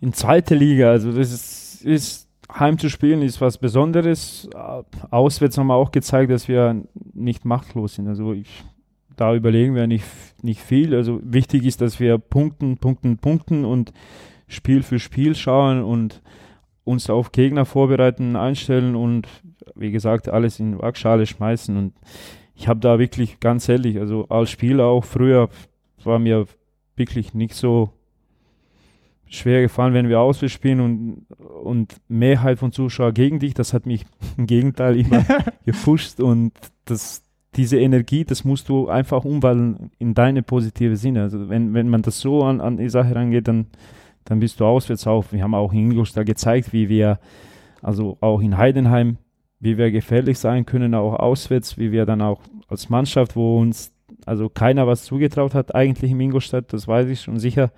[0.00, 4.48] in zweiter Liga, also das ist, ist heim zu spielen ist was Besonderes.
[5.10, 6.82] Auswärts haben wir auch gezeigt, dass wir
[7.12, 8.08] nicht machtlos sind.
[8.08, 8.64] Also ich,
[9.16, 10.04] da überlegen wir nicht,
[10.42, 10.94] nicht viel.
[10.94, 13.92] Also wichtig ist, dass wir punkten, punkten, punkten und
[14.46, 16.20] Spiel für Spiel schauen und
[16.84, 19.26] uns auf Gegner vorbereiten, einstellen und
[19.74, 21.76] wie gesagt, alles in Waagschale schmeißen.
[21.76, 21.94] Und
[22.54, 25.48] ich habe da wirklich ganz ehrlich, also als Spieler auch früher
[26.04, 26.46] war mir
[26.96, 27.90] wirklich nicht so
[29.26, 31.26] schwer gefallen, wenn wir auswärts spielen und,
[31.62, 33.54] und Mehrheit von Zuschauern gegen dich.
[33.54, 34.04] Das hat mich
[34.36, 35.24] im Gegenteil immer
[35.64, 36.52] gepusht und
[36.84, 37.22] das,
[37.56, 41.22] diese Energie, das musst du einfach umwandeln in deine positive Sinne.
[41.22, 43.66] Also wenn, wenn man das so an, an die Sache rangeht, dann,
[44.24, 45.32] dann bist du auswärts auf.
[45.32, 47.18] Wir haben auch in Ingolstadt gezeigt, wie wir,
[47.82, 49.18] also auch in Heidenheim,
[49.60, 53.92] wie wir gefährlich sein können, auch auswärts, wie wir dann auch als Mannschaft, wo uns
[54.26, 57.70] also keiner was zugetraut hat, eigentlich in Ingolstadt, das weiß ich schon sicher,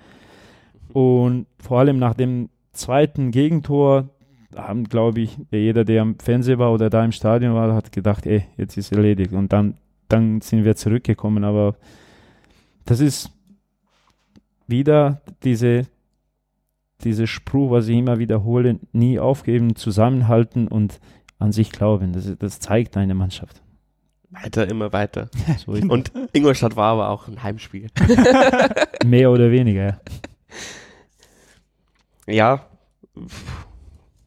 [0.92, 4.08] und vor allem nach dem zweiten Gegentor
[4.54, 8.26] haben, glaube ich, jeder, der am Fernseher war oder da im Stadion war, hat gedacht,
[8.26, 9.32] ey, jetzt ist erledigt.
[9.32, 9.74] Und dann,
[10.08, 11.44] dann sind wir zurückgekommen.
[11.44, 11.76] Aber
[12.84, 13.30] das ist
[14.66, 15.86] wieder diese,
[17.04, 21.00] diese Spruch, was ich immer wiederhole, nie aufgeben, zusammenhalten und
[21.38, 22.12] an sich glauben.
[22.12, 23.62] Das, das zeigt eine Mannschaft.
[24.30, 25.28] Weiter, immer weiter.
[25.64, 27.88] So und Ingolstadt war aber auch ein Heimspiel.
[29.04, 30.00] Mehr oder weniger, ja
[32.26, 32.66] ja,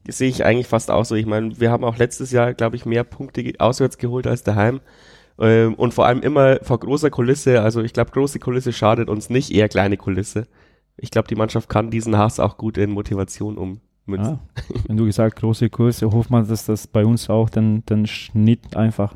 [0.08, 1.16] sehe ich eigentlich fast auch so.
[1.16, 4.82] Ich meine, wir haben auch letztes Jahr, glaube ich, mehr Punkte auswärts geholt als daheim.
[5.40, 7.62] Ähm, und vor allem immer vor großer Kulisse.
[7.62, 10.48] Also ich glaube, große Kulisse schadet uns nicht, eher kleine Kulisse.
[11.02, 14.40] Ich glaube, die Mannschaft kann diesen Hass auch gut in Motivation ummünzen.
[14.40, 14.40] Ah,
[14.88, 18.76] wenn du gesagt große Kulisse, hofft man, dass das bei uns auch dann, dann Schnitt
[18.76, 19.16] einfach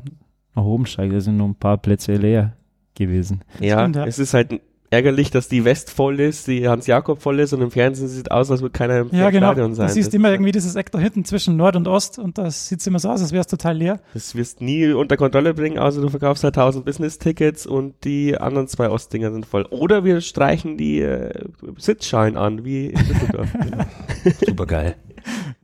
[0.54, 1.12] nach oben steigt.
[1.12, 2.56] Da sind nur ein paar Plätze leer
[2.94, 3.42] gewesen.
[3.60, 4.06] Ja, Stimmt, ja.
[4.06, 4.60] es ist halt
[4.94, 8.30] ärgerlich, dass die West voll ist, die Hans-Jakob voll ist und im Fernsehen sieht es
[8.30, 9.48] aus, als würde keiner im ja, genau.
[9.48, 9.88] Stadion sein.
[9.88, 12.68] Du siehst das immer irgendwie dieses Eck da hinten zwischen Nord und Ost und das
[12.68, 14.00] sieht immer so aus, als wäre es total leer.
[14.14, 18.68] Das wirst nie unter Kontrolle bringen, außer du verkaufst halt 1000 Business-Tickets und die anderen
[18.68, 19.66] zwei Ostdinger sind voll.
[19.70, 21.32] Oder wir streichen die äh,
[21.76, 23.48] Sitzschalen an, wie in Düsseldorf.
[24.46, 24.96] Super geil.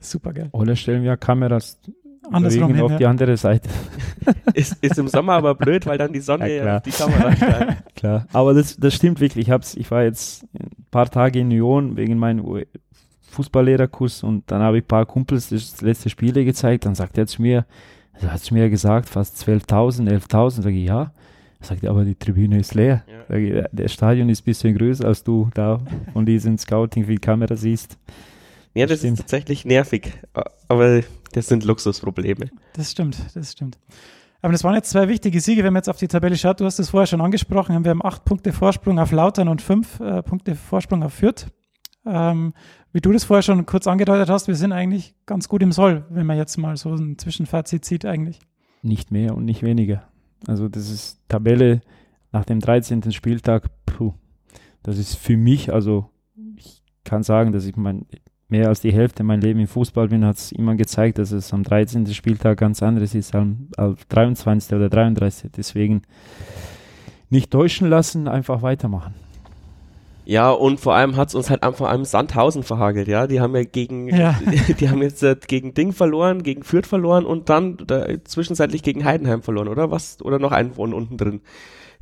[0.01, 0.49] Super geil.
[0.53, 1.79] Oder stellen wir Kameras
[2.33, 2.99] andersrum hin, auf ja.
[2.99, 3.69] die andere Seite.
[4.55, 7.95] ist, ist im Sommer aber blöd, weil dann die Sonne ja, auf die Kamera steigt.
[7.97, 9.47] Klar, aber das, das stimmt wirklich.
[9.47, 12.65] Ich, hab's, ich war jetzt ein paar Tage in Nyon wegen meinem
[13.31, 16.87] Fußballlehrerkurs und dann habe ich ein paar Kumpels das letzte Spiele gezeigt.
[16.87, 17.65] Dann sagt er zu mir,
[18.13, 20.63] also hat zu mir gesagt, fast 12.000, 11.000.
[20.63, 21.13] Sag ich, ja.
[21.61, 23.05] Er sagt, aber die Tribüne ist leer.
[23.29, 23.37] Ja.
[23.37, 25.81] Ich, der Stadion ist ein bisschen größer, als du da
[26.13, 27.99] von diesem Scouting wie Kamera siehst.
[28.75, 30.13] Ja, das, das ist tatsächlich nervig.
[30.69, 32.51] Aber das sind Luxusprobleme.
[32.75, 33.79] Das stimmt, das stimmt.
[34.43, 36.61] Aber das waren jetzt zwei wichtige Siege, wenn man jetzt auf die Tabelle schaut.
[36.61, 37.85] Du hast es vorher schon angesprochen.
[37.85, 41.49] Wir haben acht Punkte Vorsprung auf Lautern und fünf äh, Punkte Vorsprung auf Fürth.
[42.07, 42.55] Ähm,
[42.93, 46.07] wie du das vorher schon kurz angedeutet hast, wir sind eigentlich ganz gut im Soll,
[46.09, 48.41] wenn man jetzt mal so ein Zwischenfazit sieht eigentlich.
[48.83, 50.09] Nicht mehr und nicht weniger.
[50.47, 51.83] Also das ist Tabelle
[52.33, 53.13] nach dem 13.
[53.13, 54.15] Spieltag, puh,
[54.83, 56.09] das ist für mich, also
[56.57, 58.07] ich kann sagen, dass ich mein,
[58.51, 61.53] mehr als die Hälfte mein Leben im Fußball bin, hat es immer gezeigt, dass es
[61.53, 62.07] am 13.
[62.09, 64.77] Spieltag ganz anderes ist als am 23.
[64.77, 65.51] oder 33.
[65.57, 66.03] Deswegen
[67.31, 69.15] nicht täuschen lassen, einfach weitermachen.
[70.31, 73.27] Ja, und vor allem hat es uns halt vor allem Sandhausen verhagelt, ja.
[73.27, 74.39] Die haben ja gegen, ja.
[74.79, 79.05] die haben jetzt äh, gegen Ding verloren, gegen Fürth verloren und dann da, zwischenzeitlich gegen
[79.05, 80.23] Heidenheim verloren, oder was?
[80.23, 81.41] Oder noch einen von unten drin.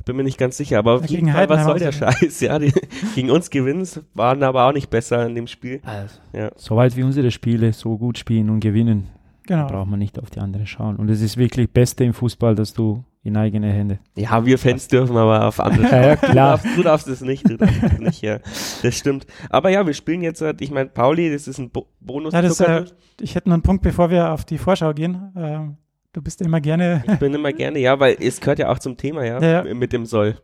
[0.05, 2.39] Bin mir nicht ganz sicher, aber auf jeden Fall, was soll der Scheiß?
[2.41, 2.73] Ja, die,
[3.15, 5.81] gegen uns gewinnen, waren aber auch nicht besser in dem Spiel.
[5.83, 6.51] Also, ja.
[6.55, 9.07] Soweit wie unsere Spiele so gut spielen und gewinnen,
[9.45, 9.67] genau.
[9.67, 10.95] braucht man nicht auf die anderen schauen.
[10.95, 13.99] Und es ist wirklich Beste im Fußball, dass du in eigene Hände.
[14.15, 16.03] Ja, wir Fans dürfen aber auf andere schauen.
[16.03, 16.31] ja, klar.
[16.31, 18.39] Du darfst, du darfst es nicht, du darfst es nicht, ja.
[18.81, 19.27] Das stimmt.
[19.49, 22.33] Aber ja, wir spielen jetzt, äh, ich meine, Pauli, das ist ein Bo Bonus.
[22.33, 22.85] Ja, das, äh,
[23.19, 25.31] ich hätte noch einen Punkt, bevor wir auf die Vorschau gehen.
[25.35, 25.77] Ähm,
[26.11, 27.03] Du bist immer gerne.
[27.07, 29.73] Ich bin immer gerne, ja, weil es gehört ja auch zum Thema, ja, ja, ja.
[29.75, 30.41] mit dem Soll.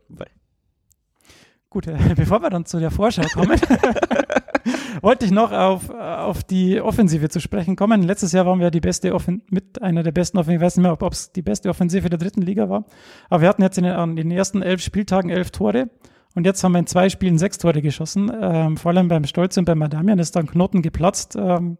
[1.71, 3.59] Gut, äh, bevor wir dann zu der Vorschau kommen,
[5.01, 8.03] wollte ich noch auf, auf die Offensive zu sprechen kommen.
[8.03, 10.57] Letztes Jahr waren wir die beste Offen mit einer der besten Offensive.
[10.57, 12.85] Ich weiß nicht mehr, ob es die beste Offensive der dritten Liga war.
[13.29, 15.89] Aber wir hatten jetzt in den, an den ersten elf Spieltagen elf Tore.
[16.35, 18.31] Und jetzt haben wir in zwei Spielen sechs Tore geschossen.
[18.39, 21.35] Ähm, vor allem beim Stolz und beim Madamian ist dann Knoten geplatzt.
[21.35, 21.79] Ähm,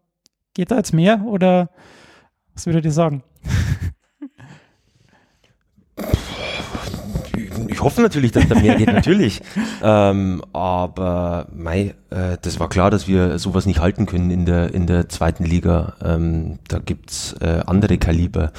[0.54, 1.70] geht da jetzt mehr oder
[2.54, 3.22] was würdet ihr sagen?
[7.68, 9.42] ich hoffe natürlich, dass da mehr geht, natürlich.
[9.82, 14.72] Ähm, aber mei, äh, das war klar, dass wir sowas nicht halten können in der,
[14.74, 15.94] in der zweiten Liga.
[16.02, 18.52] Ähm, da gibt's äh, andere Kaliber.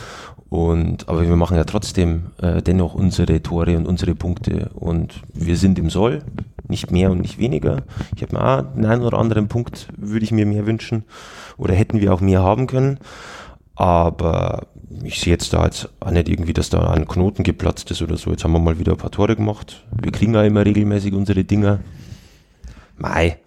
[0.49, 4.69] Und, aber wir machen ja trotzdem äh, dennoch unsere Tore und unsere Punkte.
[4.75, 6.23] Und wir sind im Soll,
[6.67, 7.83] nicht mehr und nicht weniger.
[8.15, 11.03] Ich habe mir auch einen oder anderen Punkt, würde ich mir mehr wünschen.
[11.57, 12.99] Oder hätten wir auch mehr haben können.
[13.77, 14.67] Aber
[15.03, 18.17] ich sehe jetzt da jetzt auch nicht irgendwie, dass da ein Knoten geplatzt ist oder
[18.17, 18.31] so.
[18.31, 19.85] Jetzt haben wir mal wieder ein paar Tore gemacht.
[20.01, 21.79] Wir kriegen ja immer regelmäßig unsere Dinger.
[22.97, 23.37] Mai,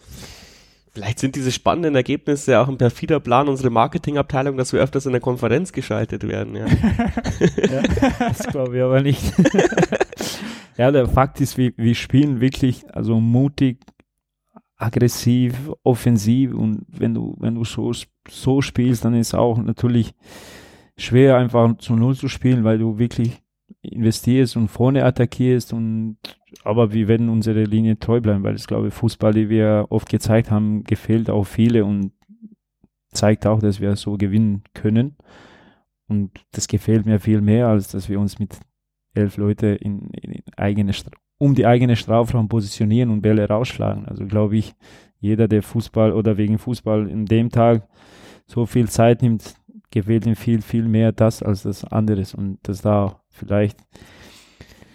[0.93, 5.12] Vielleicht sind diese spannenden Ergebnisse auch ein perfider Plan unserer Marketingabteilung, dass wir öfters in
[5.12, 6.57] der Konferenz geschaltet werden.
[6.57, 6.66] Ja.
[7.71, 7.83] ja,
[8.19, 9.23] das glaube ich aber nicht.
[10.77, 13.79] ja, der Fakt ist, wir, wir spielen wirklich also mutig,
[14.81, 17.93] aggressiv, offensiv und wenn du, wenn du so,
[18.29, 20.14] so spielst, dann ist auch natürlich
[20.97, 23.43] schwer einfach zu Null zu spielen, weil du wirklich
[23.83, 26.16] investierst und vorne attackierst und
[26.64, 30.51] aber wir werden unsere Linie treu bleiben, weil ich glaube, Fußball, die wir oft gezeigt
[30.51, 32.12] haben, gefällt auch viele und
[33.12, 35.16] zeigt auch, dass wir so gewinnen können.
[36.09, 38.59] Und das gefällt mir viel mehr, als dass wir uns mit
[39.14, 40.93] elf Leute in, in eigene,
[41.40, 44.05] um die eigene Strafraum positionieren und Bälle rausschlagen.
[44.05, 44.74] Also glaube ich,
[45.20, 47.88] jeder, der Fußball oder wegen Fußball in dem Tag
[48.46, 49.55] so viel Zeit nimmt,
[49.90, 52.35] gefällt ihm viel, viel mehr das als das anderes.
[52.35, 53.79] Und das da vielleicht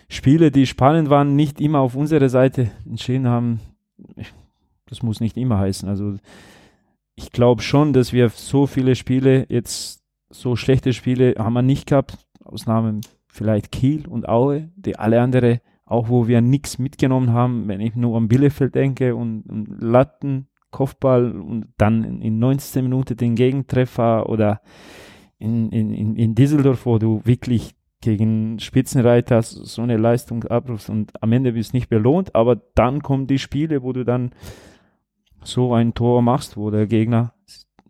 [0.07, 3.59] Spiele, die spannend waren, nicht immer auf unserer Seite entschieden haben.
[4.85, 5.89] Das muss nicht immer heißen.
[5.89, 6.15] Also
[7.15, 11.87] ich glaube schon, dass wir so viele Spiele, jetzt so schlechte Spiele haben wir nicht
[11.87, 12.19] gehabt.
[12.43, 17.81] Ausnahmen vielleicht Kiel und Aue, die alle andere, auch wo wir nichts mitgenommen haben, wenn
[17.81, 23.35] ich nur an Bielefeld denke und, und Latten, Kopfball und dann in 19 Minuten den
[23.35, 24.61] Gegentreffer oder
[25.37, 31.31] in, in, in Düsseldorf, wo du wirklich gegen Spitzenreiter so eine Leistung abrufst und am
[31.31, 34.31] Ende du nicht belohnt, aber dann kommen die Spiele, wo du dann
[35.43, 37.33] so ein Tor machst, wo der Gegner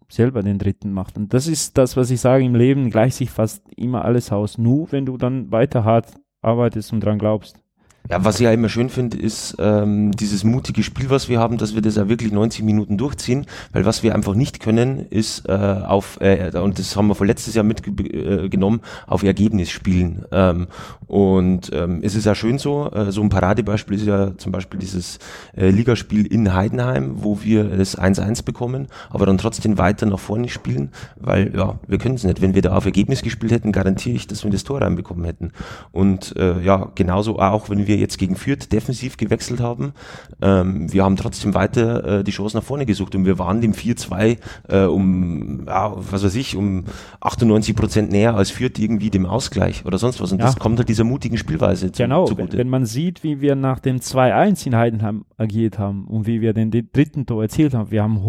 [0.07, 1.17] selber den dritten macht.
[1.17, 4.57] Und das ist das, was ich sage, im Leben gleicht sich fast immer alles aus.
[4.57, 7.64] Nur wenn du dann weiter hart arbeitest und dran glaubst.
[8.09, 11.57] Ja, was ich ja immer schön finde, ist ähm, dieses mutige Spiel, was wir haben,
[11.57, 15.47] dass wir das ja wirklich 90 Minuten durchziehen, weil was wir einfach nicht können, ist
[15.49, 20.25] äh, auf, äh, und das haben wir vor letztes Jahr mitgenommen, äh, auf Ergebnis spielen.
[20.31, 20.67] Ähm,
[21.07, 24.79] und ähm, es ist ja schön so, äh, so ein Paradebeispiel ist ja zum Beispiel
[24.79, 25.19] dieses
[25.55, 30.49] äh, Ligaspiel in Heidenheim, wo wir das 1-1 bekommen, aber dann trotzdem weiter nach vorne
[30.49, 32.41] spielen, weil ja, wir können es nicht.
[32.41, 35.51] Wenn wir da auf Ergebnis gespielt hätten, garantiere ich, dass wir das Tor reinbekommen hätten.
[35.91, 39.93] Und äh, ja, genauso auch, wenn wir jetzt gegen Fürth defensiv gewechselt haben.
[40.41, 43.73] Ähm, wir haben trotzdem weiter äh, die Chance nach vorne gesucht und wir waren dem
[43.73, 44.37] 4-2
[44.69, 46.85] äh, um, ja, was weiß ich, um
[47.21, 50.31] 98 Prozent näher als Fürth irgendwie dem Ausgleich oder sonst was.
[50.31, 50.45] Und ja.
[50.45, 52.53] das kommt halt dieser mutigen Spielweise zu, genau, zugute.
[52.53, 56.39] Wenn, wenn man sieht, wie wir nach dem 2-1 in Heidenheim agiert haben und wie
[56.39, 58.21] wir den, den dritten Tor erzielt haben, wir haben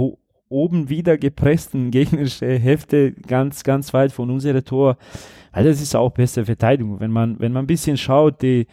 [0.49, 4.97] oben wieder gepressten gegnerische Hälfte ganz, ganz weit von unserem Tor.
[5.53, 6.99] Weil das ist auch beste Verteidigung.
[7.01, 8.67] Wenn man, wenn man ein bisschen schaut, die,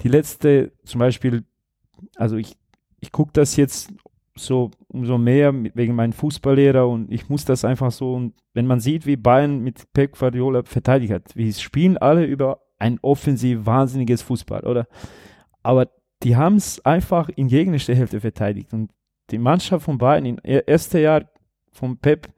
[0.00, 1.44] die letzte, zum Beispiel,
[2.16, 2.56] also ich,
[3.00, 3.92] ich gucke das jetzt
[4.34, 8.80] so umso mehr wegen meinem Fußballlehrer und ich muss das einfach so, und wenn man
[8.80, 14.22] sieht, wie Bayern mit Pep Guardiola verteidigt hat, wie spielen alle über ein offensiv wahnsinniges
[14.22, 14.86] Fußball, oder?
[15.62, 15.88] Aber
[16.22, 18.90] die haben es einfach in gegnerischer Hälfte verteidigt und
[19.30, 21.24] die Mannschaft von Bayern im ersten Jahr
[21.72, 22.28] von Pep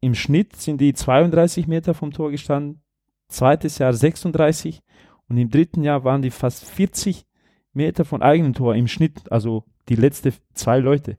[0.00, 2.82] im Schnitt sind die 32 Meter vom Tor gestanden,
[3.28, 4.82] zweites Jahr 36
[5.28, 7.24] und im dritten Jahr waren die fast 40
[7.72, 11.16] Meter von eigenem Tor im Schnitt, also die letzten zwei Leute.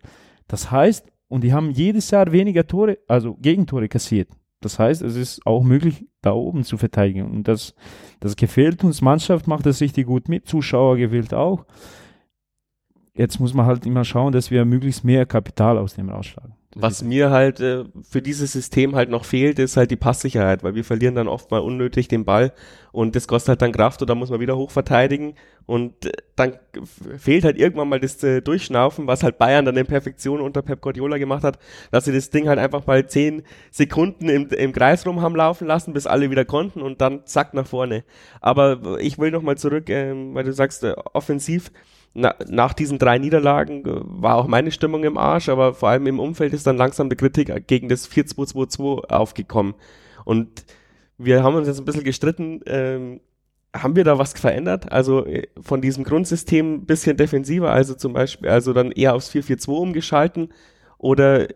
[0.47, 4.29] Das heißt, und die haben jedes Jahr weniger Tore, also Gegentore kassiert.
[4.65, 7.29] Das heißt, es ist auch möglich, da oben zu verteidigen.
[7.29, 7.75] Und das,
[8.19, 9.01] das gefällt uns.
[9.01, 10.47] Mannschaft macht das richtig gut mit.
[10.47, 11.65] Zuschauer gewählt auch.
[13.15, 16.55] Jetzt muss man halt immer schauen, dass wir möglichst mehr Kapital aus dem rausschlagen.
[16.75, 20.73] Was mir halt äh, für dieses System halt noch fehlt, ist halt die Passsicherheit, weil
[20.73, 22.51] wir verlieren dann oft mal unnötig den Ball
[22.91, 26.11] und das kostet halt dann Kraft und dann muss man wieder hoch verteidigen und äh,
[26.35, 26.57] dann
[27.17, 30.81] fehlt halt irgendwann mal das äh, Durchschnaufen, was halt Bayern dann in Perfektion unter Pep
[30.81, 31.59] Guardiola gemacht hat,
[31.91, 35.67] dass sie das Ding halt einfach mal zehn Sekunden im, im Kreis rum haben laufen
[35.67, 38.03] lassen, bis alle wieder konnten und dann zack nach vorne.
[38.41, 41.71] Aber ich will noch mal zurück, ähm, weil du sagst, äh, offensiv,
[42.13, 46.07] na, nach diesen drei Niederlagen äh, war auch meine Stimmung im Arsch, aber vor allem
[46.07, 49.73] im Umfeld ist dann langsam die Kritik gegen das 4-2-2-2 aufgekommen.
[50.25, 50.65] Und
[51.17, 53.21] wir haben uns jetzt ein bisschen gestritten, ähm,
[53.75, 54.91] haben wir da was verändert?
[54.91, 59.31] Also äh, von diesem Grundsystem ein bisschen defensiver, also zum Beispiel, also dann eher aufs
[59.31, 60.49] 4-4-2 umgeschalten
[60.97, 61.47] oder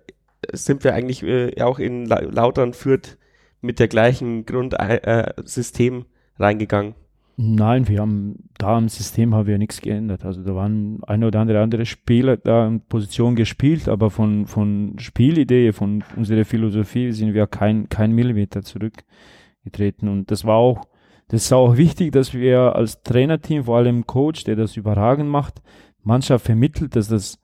[0.54, 3.18] sind wir eigentlich äh, auch in Lautern führt
[3.62, 6.96] mit der gleichen Grundsystem äh, reingegangen?
[7.40, 10.26] Nein, wir haben da im System haben wir nichts geändert.
[10.26, 14.96] Also da waren ein oder andere andere Spieler da in Position gespielt, aber von, von
[14.98, 20.10] Spielidee, von unserer Philosophie sind wir kein, kein Millimeter zurückgetreten.
[20.10, 20.86] Und das war auch,
[21.28, 25.62] das ist auch wichtig, dass wir als Trainerteam, vor allem Coach, der das überragend macht,
[26.02, 27.40] Mannschaft vermittelt, dass das,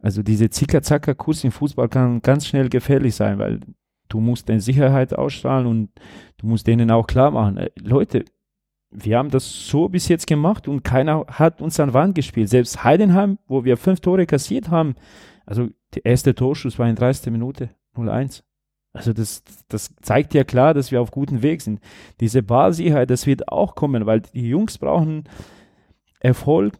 [0.00, 3.58] also diese Zicker-Zacker-Kurs im Fußball kann ganz schnell gefährlich sein, weil
[4.08, 5.88] du musst deine Sicherheit ausstrahlen und
[6.36, 8.24] du musst denen auch klar machen, äh, Leute,
[8.94, 12.48] wir haben das so bis jetzt gemacht und keiner hat uns an Wand gespielt.
[12.48, 14.94] Selbst Heidenheim, wo wir fünf Tore kassiert haben,
[15.44, 17.32] also der erste Torschuss war in 30.
[17.32, 18.42] Minute 0-1.
[18.92, 21.80] Also das, das zeigt ja klar, dass wir auf gutem Weg sind.
[22.20, 25.24] Diese Ballsicherheit, das wird auch kommen, weil die Jungs brauchen
[26.20, 26.74] Erfolg,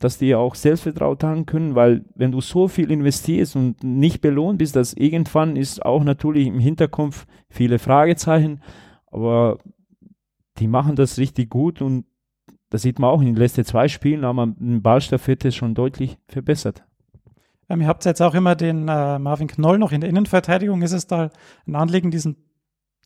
[0.00, 4.58] dass die auch selbstvertraut haben können, weil wenn du so viel investierst und nicht belohnt
[4.58, 8.62] bist, das irgendwann ist auch natürlich im Hinterkopf viele Fragezeichen,
[9.06, 9.58] aber
[10.58, 12.06] die machen das richtig gut und
[12.70, 16.18] das sieht man auch in den letzten zwei Spielen, haben wir den Ballstaffette schon deutlich
[16.28, 16.84] verbessert.
[17.68, 20.82] Ähm, ihr habt jetzt auch immer den äh, Marvin Knoll noch in der Innenverteidigung.
[20.82, 21.30] Ist es da
[21.66, 22.36] ein Anliegen, diesen,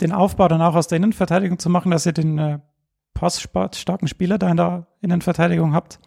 [0.00, 2.58] den Aufbau dann auch aus der Innenverteidigung zu machen, dass ihr den äh,
[3.14, 6.00] passstarken Spieler da in der Innenverteidigung habt?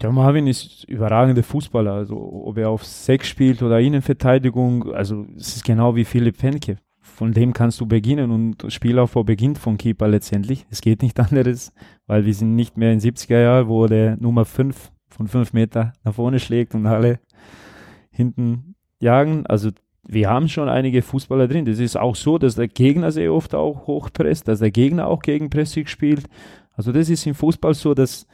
[0.00, 1.92] Der Marvin ist überragender Fußballer.
[1.92, 6.78] Also ob er auf Sechs spielt oder Innenverteidigung, also es ist genau wie Philipp Fenke
[7.18, 10.66] von dem kannst du beginnen und Spielaufbau beginnt vom Keeper letztendlich.
[10.70, 11.72] Es geht nicht anderes,
[12.06, 15.94] weil wir sind nicht mehr in 70er Jahren, wo der Nummer 5 von 5 Meter
[16.04, 17.18] nach vorne schlägt und alle
[18.12, 19.46] hinten jagen.
[19.46, 19.70] Also
[20.06, 21.64] wir haben schon einige Fußballer drin.
[21.64, 25.22] Das ist auch so, dass der Gegner sehr oft auch hochpresst, dass der Gegner auch
[25.22, 26.28] gegen Pressing spielt.
[26.74, 28.28] Also das ist im Fußball so, dass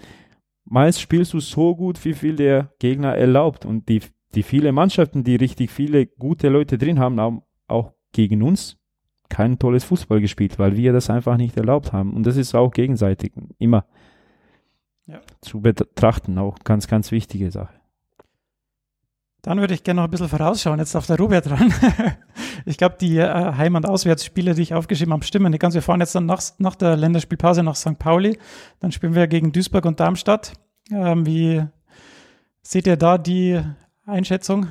[0.66, 3.64] meist spielst du so gut, wie viel der Gegner erlaubt.
[3.64, 4.02] Und die,
[4.34, 8.78] die viele Mannschaften, die richtig viele gute Leute drin haben, haben auch gegen uns
[9.28, 12.14] kein tolles Fußball gespielt, weil wir das einfach nicht erlaubt haben.
[12.14, 13.84] Und das ist auch gegenseitig immer
[15.06, 15.20] ja.
[15.40, 17.74] zu betrachten, auch ganz, ganz wichtige Sache.
[19.42, 20.78] Dann würde ich gerne noch ein bisschen vorausschauen.
[20.78, 21.72] Jetzt auf der Robert dran.
[22.64, 25.74] ich glaube, die äh, Heim- und Auswärtsspiele, die ich aufgeschrieben habe, stimmen nicht ganz.
[25.74, 27.98] Wir fahren jetzt dann nach, nach der Länderspielpause nach St.
[27.98, 28.38] Pauli.
[28.80, 30.54] Dann spielen wir gegen Duisburg und Darmstadt.
[30.90, 31.62] Ähm, wie
[32.62, 33.60] seht ihr da die
[34.06, 34.66] Einschätzung?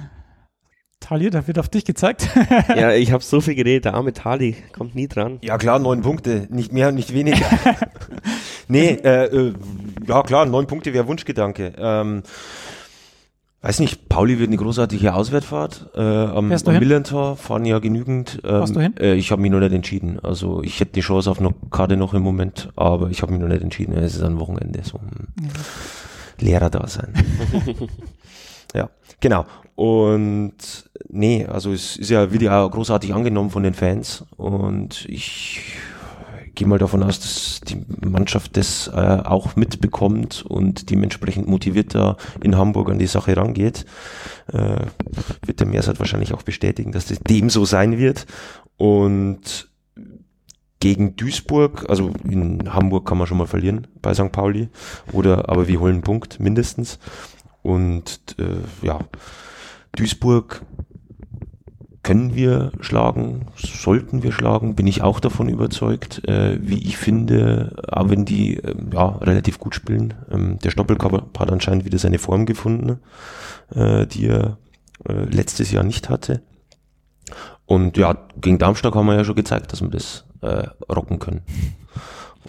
[1.03, 2.29] Tali, da wird auf dich gezeigt.
[2.69, 5.39] ja, ich habe so viel geredet, der arme Tali kommt nie dran.
[5.41, 7.45] Ja klar, neun Punkte, nicht mehr und nicht weniger.
[8.69, 9.53] nee, äh, äh,
[10.07, 11.73] ja klar, neun Punkte wäre Wunschgedanke.
[11.77, 12.23] Ähm,
[13.63, 18.41] weiß nicht, Pauli wird eine großartige Auswärtsfahrt äh, am, am Millantor, fahren ja genügend.
[18.45, 18.95] Ähm, du hin?
[18.97, 20.19] Äh, ich habe mich noch nicht entschieden.
[20.23, 23.41] Also ich hätte die Chance auf noch gerade noch im Moment, aber ich habe mich
[23.41, 23.93] noch nicht entschieden.
[23.97, 25.01] Es ist ein Wochenende so.
[25.41, 25.49] Ja.
[26.39, 27.13] Lehrer da sein.
[28.73, 28.89] ja,
[29.19, 29.45] genau.
[29.75, 35.61] Und nee, also es ist ja wieder großartig angenommen von den Fans und ich
[36.55, 38.91] gehe mal davon aus, dass die Mannschaft das äh,
[39.23, 43.85] auch mitbekommt und dementsprechend motivierter in Hamburg an die Sache rangeht.
[44.51, 44.85] Äh,
[45.45, 48.27] wird der Meersat wahrscheinlich auch bestätigen, dass das dem so sein wird.
[48.77, 49.69] Und
[50.79, 54.31] gegen Duisburg, also in Hamburg kann man schon mal verlieren bei St.
[54.31, 54.69] Pauli,
[55.11, 56.99] oder aber wir holen einen Punkt mindestens.
[57.63, 58.99] Und äh, ja,
[59.95, 60.65] Duisburg
[62.03, 67.81] können wir schlagen, sollten wir schlagen, bin ich auch davon überzeugt, äh, wie ich finde,
[67.89, 70.13] auch wenn die äh, ja relativ gut spielen.
[70.29, 72.99] Ähm, der Stoppelkopf hat anscheinend wieder seine Form gefunden,
[73.73, 74.57] äh, die er
[75.07, 76.41] äh, letztes Jahr nicht hatte.
[77.65, 81.41] Und ja, gegen Darmstadt haben wir ja schon gezeigt, dass wir das äh, rocken können.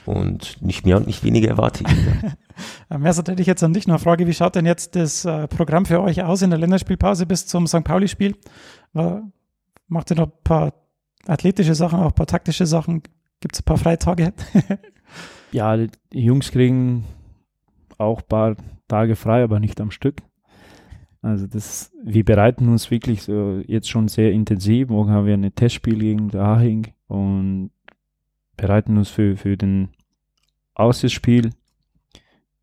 [0.07, 2.99] Und nicht mehr und nicht weniger erwarte ich.
[2.99, 4.27] Mersat hätte ich jetzt an dich noch eine Frage.
[4.27, 7.67] Wie schaut denn jetzt das äh, Programm für euch aus in der Länderspielpause bis zum
[7.67, 7.85] St.
[7.85, 8.37] Pauli-Spiel?
[9.89, 10.73] Macht ihr noch ein paar
[11.27, 13.03] athletische Sachen, auch ein paar taktische Sachen?
[13.41, 14.33] Gibt es ein paar Freitage?
[15.53, 15.91] ja, die
[16.25, 17.05] Jungs kriegen
[17.99, 18.57] auch ein paar
[18.89, 20.23] Tage frei, aber nicht am Stück.
[21.23, 24.89] Also das, wir bereiten uns wirklich so jetzt schon sehr intensiv.
[24.89, 27.71] Morgen haben wir ein Testspiel gegen Ahing und
[28.57, 29.90] bereiten uns für, für den
[30.75, 31.50] Auswärtsspiel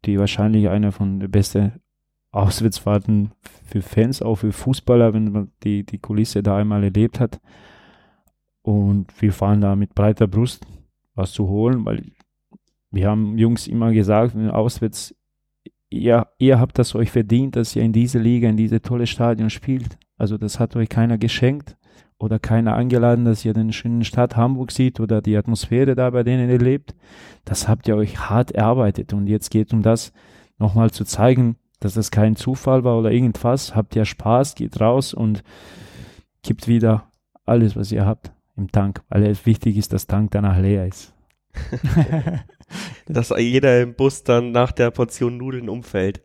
[0.06, 1.74] die wahrscheinlich einer von den besten
[2.32, 3.32] Auswärtsfahrten
[3.66, 7.39] für Fans, auch für Fußballer, wenn man die, die Kulisse da einmal erlebt hat.
[8.62, 10.66] Und wir fahren da mit breiter Brust
[11.14, 12.12] was zu holen, weil
[12.89, 15.16] wir haben Jungs immer gesagt, auswärts,
[15.89, 19.50] ihr, ihr habt das euch verdient, dass ihr in diese Liga, in diese tolle Stadion
[19.50, 19.98] spielt.
[20.18, 21.78] Also das hat euch keiner geschenkt
[22.22, 26.24] oder keiner eingeladen, dass ihr den schönen Stadt Hamburg sieht oder die Atmosphäre da bei
[26.24, 26.96] denen erlebt.
[27.46, 30.12] Das habt ihr euch hart erarbeitet und jetzt geht um das
[30.58, 33.76] nochmal zu zeigen, dass das kein Zufall war oder irgendwas.
[33.76, 35.44] Habt ihr Spaß, geht raus und
[36.44, 37.10] gibt wieder
[37.46, 41.14] alles, was ihr habt im Tank, weil es wichtig ist, dass Tank danach leer ist.
[43.08, 46.22] dass jeder im Bus dann nach der Portion Nudeln umfällt.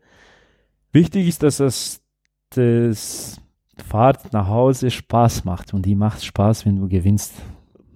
[0.92, 2.02] Wichtig ist, dass das,
[2.50, 3.40] das
[3.76, 7.34] Fahrt nach Hause Spaß macht und die macht Spaß, wenn du gewinnst.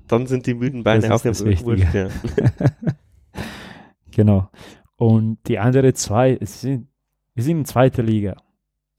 [0.09, 1.89] Dann sind die müden Beine Das Wurscht, Wichtige.
[1.93, 2.69] ja.
[4.11, 4.51] Genau.
[4.97, 6.89] Und die andere zwei, es sind,
[7.35, 8.37] wir sind in zweiter Liga.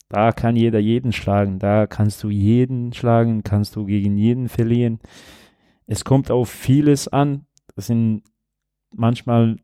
[0.09, 1.59] Da kann jeder jeden schlagen.
[1.59, 4.99] Da kannst du jeden schlagen, kannst du gegen jeden verlieren.
[5.85, 7.45] Es kommt auf vieles an.
[7.75, 8.23] Das sind
[8.93, 9.57] manchmal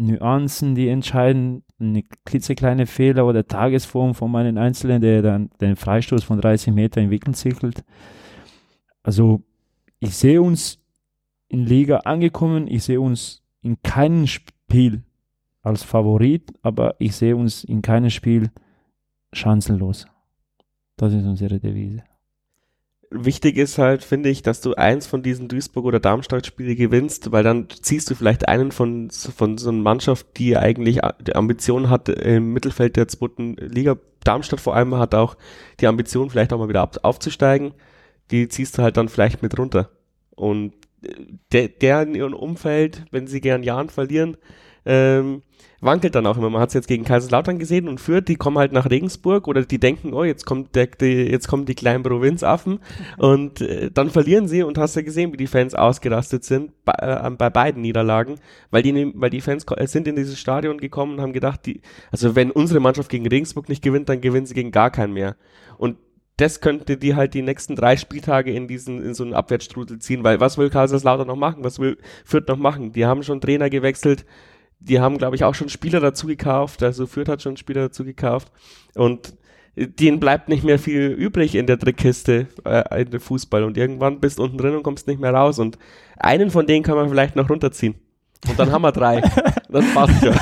[0.00, 1.62] Nuancen, die entscheiden.
[1.78, 7.00] Eine klitzekleine Fehler oder Tagesform von meinen Einzelnen, der dann den Freistoß von 30 Meter
[7.00, 7.84] in Winkel zirkelt.
[9.02, 9.42] Also
[9.98, 10.78] ich sehe uns
[11.48, 12.66] in Liga angekommen.
[12.66, 15.02] Ich sehe uns in keinem Spiel
[15.62, 18.50] als Favorit, aber ich sehe uns in keinem Spiel
[19.32, 20.06] chancenlos.
[20.96, 22.02] Das ist unsere Devise.
[23.12, 27.42] Wichtig ist halt, finde ich, dass du eins von diesen Duisburg- oder Darmstadt-Spiele gewinnst, weil
[27.42, 32.08] dann ziehst du vielleicht einen von, von so einer Mannschaft, die eigentlich die Ambition hat,
[32.08, 33.96] im Mittelfeld der zweiten Liga.
[34.22, 35.36] Darmstadt vor allem hat auch
[35.80, 37.72] die Ambition, vielleicht auch mal wieder aufzusteigen.
[38.30, 39.90] Die ziehst du halt dann vielleicht mit runter.
[40.36, 41.14] Und äh,
[41.50, 44.36] der, der in ihrem Umfeld, wenn sie gern Jahren verlieren,
[44.84, 45.42] ähm,
[45.80, 46.50] wankelt dann auch immer.
[46.50, 49.62] Man hat es jetzt gegen Kaiserslautern gesehen und Fürth, die kommen halt nach Regensburg oder
[49.64, 52.80] die denken, oh, jetzt kommt der, die, jetzt kommen die kleinen Provinzaffen
[53.16, 56.92] und äh, dann verlieren sie und hast ja gesehen, wie die Fans ausgerastet sind bei,
[57.00, 58.36] äh, bei beiden Niederlagen,
[58.70, 61.80] weil die, weil die Fans äh, sind in dieses Stadion gekommen und haben gedacht, die,
[62.10, 65.36] also wenn unsere Mannschaft gegen Regensburg nicht gewinnt, dann gewinnen sie gegen gar keinen mehr.
[65.78, 65.96] Und
[66.36, 70.24] das könnte die halt die nächsten drei Spieltage in diesen, in so einen Abwärtsstrudel ziehen,
[70.24, 71.64] weil was will Kaiserslautern noch machen?
[71.64, 72.92] Was will Fürth noch machen?
[72.92, 74.24] Die haben schon Trainer gewechselt,
[74.80, 78.04] die haben, glaube ich, auch schon Spieler dazu gekauft, also Fürth hat schon Spieler dazu
[78.04, 78.50] gekauft
[78.94, 79.34] und
[79.76, 84.20] denen bleibt nicht mehr viel übrig in der Trickkiste äh, in der Fußball und irgendwann
[84.20, 85.78] bist du unten drin und kommst nicht mehr raus und
[86.16, 87.94] einen von denen kann man vielleicht noch runterziehen
[88.48, 89.22] und dann haben wir drei.
[89.72, 90.34] Das passt ja.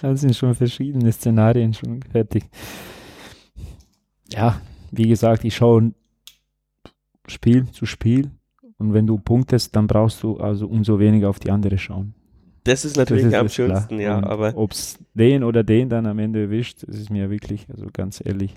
[0.00, 2.44] Das sind schon verschiedene Szenarien schon fertig.
[4.30, 4.60] Ja,
[4.92, 5.92] wie gesagt, ich schaue
[7.26, 8.30] Spiel zu Spiel
[8.78, 12.14] und wenn du punktest, dann brauchst du also umso weniger auf die andere schauen.
[12.66, 13.78] Das ist natürlich das ist am klar.
[13.78, 17.10] schönsten, ja, Und aber Ob es den oder den dann am Ende erwischt, das ist
[17.10, 18.54] mir wirklich, also ganz ehrlich.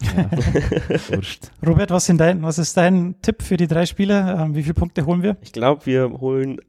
[0.00, 0.30] Ja,
[1.08, 1.50] wurscht.
[1.66, 4.36] Robert, was, sind dein, was ist dein Tipp für die drei Spiele?
[4.38, 5.36] Ähm, wie viele Punkte holen wir?
[5.42, 6.60] Ich glaube, wir holen.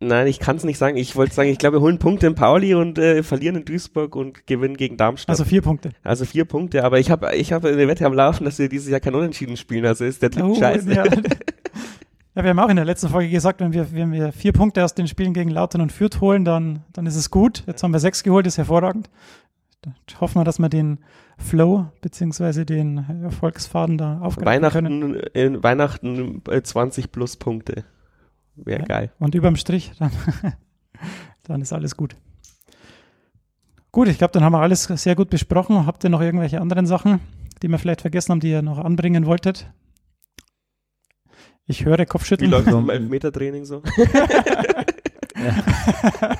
[0.00, 0.96] Nein, ich kann es nicht sagen.
[0.96, 4.14] Ich wollte sagen, ich glaube, wir holen Punkte in Pauli und äh, verlieren in Duisburg
[4.14, 5.30] und gewinnen gegen Darmstadt.
[5.30, 5.90] Also Also, vier Punkte.
[6.26, 9.00] vier Punkte, aber ich habe ich hab eine Wette am Laufen, dass wir dieses Jahr
[9.00, 9.86] kein Unentschieden spielen.
[9.86, 10.92] Also ist der Tipp Oh, scheiße.
[10.92, 11.04] ja.
[12.34, 14.84] ja, wir haben auch in der letzten Folge gesagt, wenn wir, wenn wir vier Punkte
[14.84, 17.62] aus den Spielen gegen Lautern und Fürth holen, dann, dann ist es gut.
[17.66, 19.08] Jetzt haben wir sechs geholt, ist hervorragend.
[19.82, 20.98] Da hoffen wir, dass wir den
[21.38, 25.02] Flow beziehungsweise den Erfolgsfaden da aufgreifen können.
[25.14, 27.84] Weihnachten, in Weihnachten äh, 20 plus Punkte.
[28.56, 28.86] Wäre Ja.
[28.86, 29.12] geil.
[29.18, 30.10] Und überm Strich, dann,
[31.44, 32.16] dann ist alles gut.
[33.92, 35.86] Gut, ich glaube, dann haben wir alles sehr gut besprochen.
[35.86, 37.20] Habt ihr noch irgendwelche anderen Sachen,
[37.62, 39.70] die wir vielleicht vergessen haben, die ihr noch anbringen wolltet?
[41.66, 42.50] Ich höre Wie Kopfschütteln.
[42.50, 42.78] läuft So.
[42.78, 43.82] im Elfmetertraining so?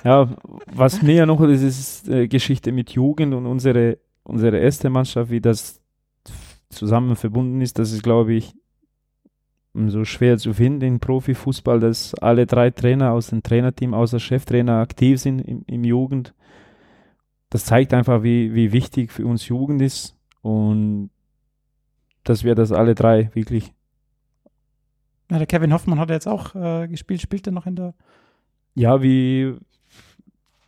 [0.05, 0.35] Ja,
[0.67, 5.31] was mir ja noch ist, ist äh, Geschichte mit Jugend und unsere, unsere erste Mannschaft,
[5.31, 5.81] wie das
[6.71, 8.55] zusammen verbunden ist, das ist, glaube ich,
[9.75, 14.79] so schwer zu finden im Profifußball, dass alle drei Trainer aus dem Trainerteam, außer Cheftrainer,
[14.81, 16.33] aktiv sind im, im Jugend.
[17.51, 21.11] Das zeigt einfach, wie, wie wichtig für uns Jugend ist und
[22.23, 23.73] dass wir das alle drei wirklich
[25.31, 27.95] Ja, der Kevin Hoffmann hat jetzt auch äh, gespielt, spielt er noch in der.
[28.75, 29.55] ja, wie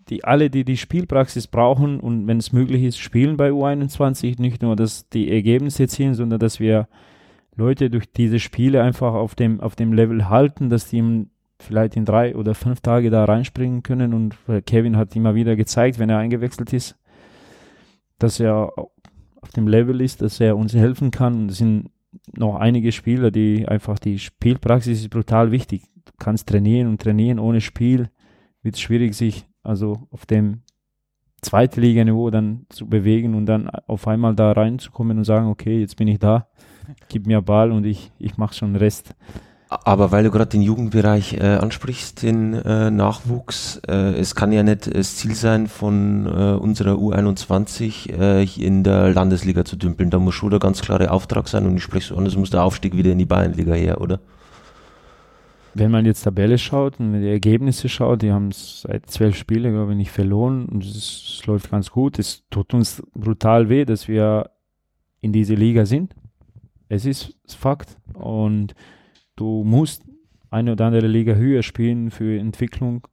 [0.09, 4.63] die alle, die die Spielpraxis brauchen und wenn es möglich ist, spielen bei U21, nicht
[4.63, 6.87] nur, dass die Ergebnisse erzielen, sondern dass wir
[7.57, 11.97] Leute durch diese Spiele einfach auf dem, auf dem Level halten, dass die im- vielleicht
[11.97, 14.15] in drei oder fünf Tage da reinspringen können.
[14.15, 16.97] Und äh, Kevin hat immer wieder gezeigt, wenn er eingewechselt ist,
[18.19, 21.35] dass er auf dem Level ist, dass er uns helfen kann.
[21.35, 21.91] Und es sind
[22.37, 25.85] noch einige Spieler, die einfach die Spielpraxis ist brutal wichtig.
[26.05, 28.11] Du kannst trainieren und trainieren ohne Spiel
[28.63, 30.63] wird es schwierig, sich also auf dem
[31.41, 35.97] zweite Liga-Niveau dann zu bewegen und dann auf einmal da reinzukommen und sagen, okay, jetzt
[35.97, 36.49] bin ich da,
[37.09, 39.15] gib mir Ball und ich, ich mache schon den Rest.
[39.69, 44.63] Aber weil du gerade den Jugendbereich äh, ansprichst, den äh, Nachwuchs, äh, es kann ja
[44.63, 50.11] nicht das Ziel sein, von äh, unserer U21 äh, in der Landesliga zu dümpeln.
[50.11, 52.51] Da muss schon der ganz klare Auftrag sein und ich spreche so an, es muss
[52.51, 54.21] der Aufstieg wieder in die Bayernliga her, oder?
[55.75, 59.93] Wenn man jetzt Tabelle schaut und die Ergebnisse schaut, die haben seit zwölf Spielen, glaube
[59.93, 62.21] ich, nicht verloren und es, es läuft ganz gut.
[62.21, 64.51] Es tut uns brutal weh, dass wir
[65.21, 66.15] in diese Liga sind.
[66.89, 68.75] Es ist Fakt und
[69.37, 70.05] du musst
[70.51, 73.07] eine oder andere Liga höher spielen für Entwicklung.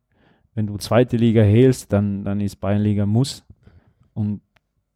[0.55, 3.43] Wenn du zweite Liga hältst, dann, dann ist Bayernliga muss.
[4.13, 4.41] Und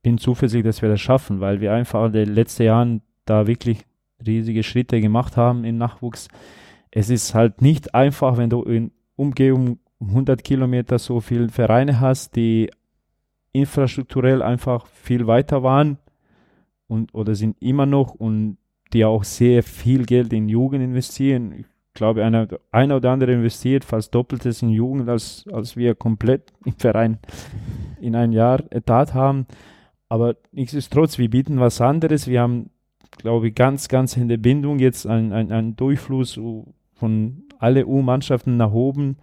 [0.04, 3.86] bin zuversichtlich, dass wir das schaffen, weil wir einfach in den letzten Jahren da wirklich
[4.26, 6.28] riesige Schritte gemacht haben im Nachwuchs.
[6.92, 12.36] Es ist halt nicht einfach, wenn du in Umgehung 100 Kilometer so viele Vereine hast,
[12.36, 12.70] die
[13.52, 15.98] infrastrukturell einfach viel weiter waren
[16.88, 18.58] und oder sind immer noch und
[18.94, 21.54] die auch sehr viel Geld in Jugend investieren.
[21.54, 26.54] Ich glaube, einer, einer oder andere investiert fast doppeltes in Jugend, als, als wir komplett
[26.66, 27.18] im Verein
[28.00, 29.48] in ein Jahr Etat haben.
[30.10, 32.28] Aber nichtsdestotrotz, wir bieten was anderes.
[32.28, 32.70] Wir haben,
[33.18, 36.40] glaube ich, ganz, ganz in der Bindung jetzt einen ein Durchfluss
[36.94, 39.18] von alle U-Mannschaften nach oben.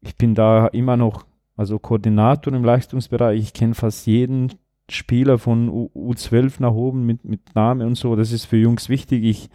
[0.00, 1.26] Ich bin da immer noch,
[1.56, 3.40] also Koordinator im Leistungsbereich.
[3.40, 4.52] Ich kenne fast jeden
[4.92, 8.16] Spieler von U U12 nach oben mit, mit Name und so.
[8.16, 9.24] Das ist für Jungs wichtig.
[9.24, 9.48] Ich,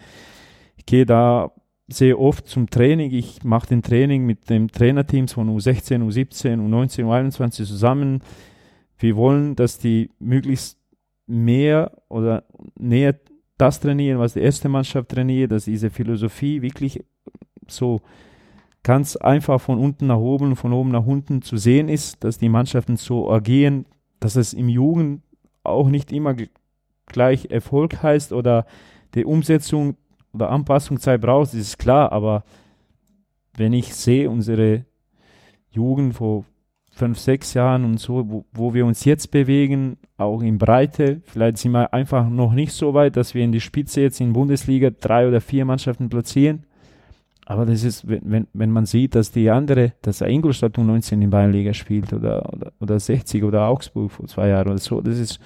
[0.78, 1.52] ich gehe da
[1.88, 3.12] sehr oft zum Training.
[3.12, 8.22] Ich mache den Training mit dem Trainerteams von U16, U17, U19, U21 zusammen.
[8.98, 10.80] Wir wollen, dass die möglichst
[11.28, 12.44] mehr oder
[12.78, 13.20] näher
[13.58, 17.04] das trainieren, was die erste Mannschaft trainiert, dass diese Philosophie wirklich
[17.68, 18.02] so
[18.84, 22.50] ganz einfach von unten nach oben, von oben nach unten zu sehen ist, dass die
[22.50, 23.86] Mannschaften so agieren,
[24.20, 25.22] dass es im Jugend
[25.64, 26.36] auch nicht immer
[27.06, 28.66] gleich Erfolg heißt oder
[29.14, 29.96] die Umsetzung
[30.34, 32.44] oder Anpassungszeit braucht, ist klar, aber
[33.56, 34.86] wenn ich sehe, unsere
[35.70, 36.46] Jugend vor
[36.92, 41.58] fünf, sechs Jahren und so, wo, wo wir uns jetzt bewegen, auch in Breite, vielleicht
[41.58, 44.90] sind wir einfach noch nicht so weit, dass wir in die Spitze jetzt in Bundesliga
[44.90, 46.66] drei oder vier Mannschaften platzieren.
[47.46, 51.30] Aber das ist, wenn, wenn man sieht, dass die andere, dass Ingolstadt um 19 in
[51.30, 55.40] Bayernliga spielt oder, oder, oder 60 oder Augsburg vor zwei Jahren oder so, das ist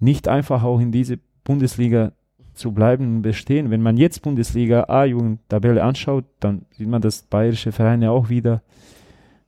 [0.00, 2.12] nicht einfach auch in diese Bundesliga
[2.54, 3.70] zu bleiben und bestehen.
[3.70, 8.62] Wenn man jetzt Bundesliga A-Jugend-Tabelle anschaut, dann sieht man, dass bayerische Vereine auch wieder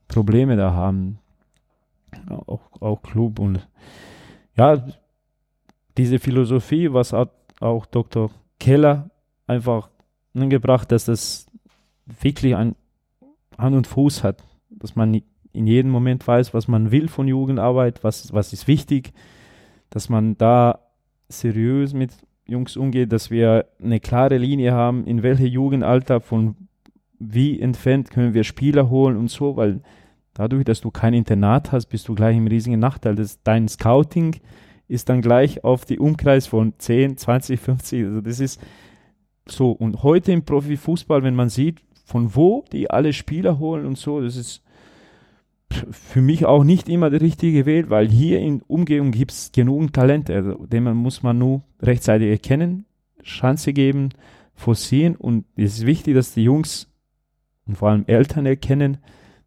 [0.07, 1.19] Probleme da haben.
[2.29, 3.69] Auch, auch Club und
[4.57, 4.85] ja,
[5.97, 7.31] diese Philosophie, was hat
[7.61, 8.31] auch Dr.
[8.59, 9.11] Keller
[9.47, 9.91] einfach
[10.35, 11.50] angebracht, dass das
[12.21, 12.75] wirklich ein
[13.59, 18.05] Hand und Fuß hat, dass man in jedem Moment weiß, was man will von Jugendarbeit,
[18.05, 19.13] was, was ist wichtig,
[19.91, 20.81] dass man da
[21.29, 22.13] seriös mit
[22.47, 26.57] Jungs umgeht, dass wir eine klare Linie haben, in welche Jugendalter von
[27.19, 29.81] wie entfernt können wir Spieler holen und so, weil
[30.35, 33.15] dadurch, dass du kein Internat hast, bist du gleich im riesigen Nachteil.
[33.15, 34.37] Das, dein Scouting
[34.89, 38.05] ist dann gleich auf die Umkreis von 10, 20, 50.
[38.07, 38.61] Also das ist
[39.47, 39.71] so.
[39.71, 44.21] Und heute im Profifußball, wenn man sieht, von wo die alle Spieler holen und so,
[44.21, 44.65] das ist
[45.93, 49.93] für mich auch nicht immer der richtige Weg, weil hier in Umgehung gibt es genug
[49.93, 52.85] Talente, also, den muss man nur rechtzeitig erkennen,
[53.23, 54.09] Chance geben,
[54.55, 56.89] forcieren und es ist wichtig, dass die Jungs
[57.67, 58.99] und vor allem Eltern erkennen,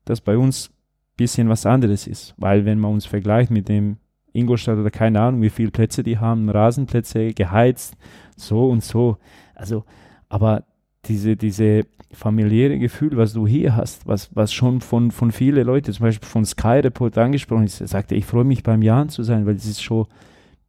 [0.06, 3.98] dass bei uns ein bisschen was anderes ist, weil wenn man uns vergleicht mit dem
[4.32, 7.98] Ingolstadt oder keine Ahnung, wie viele Plätze die haben, Rasenplätze, geheizt,
[8.38, 9.18] so und so,
[9.54, 9.84] also,
[10.30, 10.64] aber
[11.06, 11.82] diese, diese
[12.12, 16.28] familiäre Gefühl, was du hier hast, was, was schon von, von vielen Leuten, zum Beispiel
[16.28, 19.66] von Sky Report angesprochen ist, sagte, ich freue mich beim Jahren zu sein, weil es
[19.66, 20.10] ist schon ein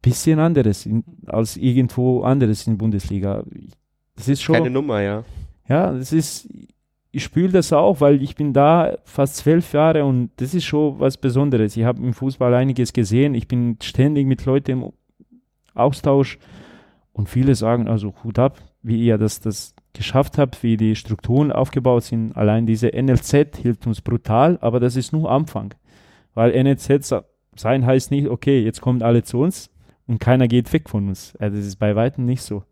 [0.01, 3.43] bisschen anderes in, als irgendwo anderes in der Bundesliga.
[4.15, 4.55] Das ist schon.
[4.55, 5.23] Keine Nummer, ja.
[5.67, 6.49] Ja, das ist,
[7.11, 10.99] ich spüre das auch, weil ich bin da fast zwölf Jahre und das ist schon
[10.99, 11.77] was Besonderes.
[11.77, 13.35] Ich habe im Fußball einiges gesehen.
[13.35, 14.91] Ich bin ständig mit Leuten im
[15.73, 16.39] Austausch
[17.13, 21.51] und viele sagen also Hut ab, wie ihr das, das geschafft habt, wie die Strukturen
[21.51, 22.35] aufgebaut sind.
[22.35, 25.73] Allein diese NLZ hilft uns brutal, aber das ist nur Anfang.
[26.33, 27.23] Weil NLZ
[27.55, 29.71] sein heißt nicht, okay, jetzt kommen alle zu uns
[30.07, 31.33] und keiner geht weg von uns.
[31.39, 32.63] Das ist bei weitem nicht so.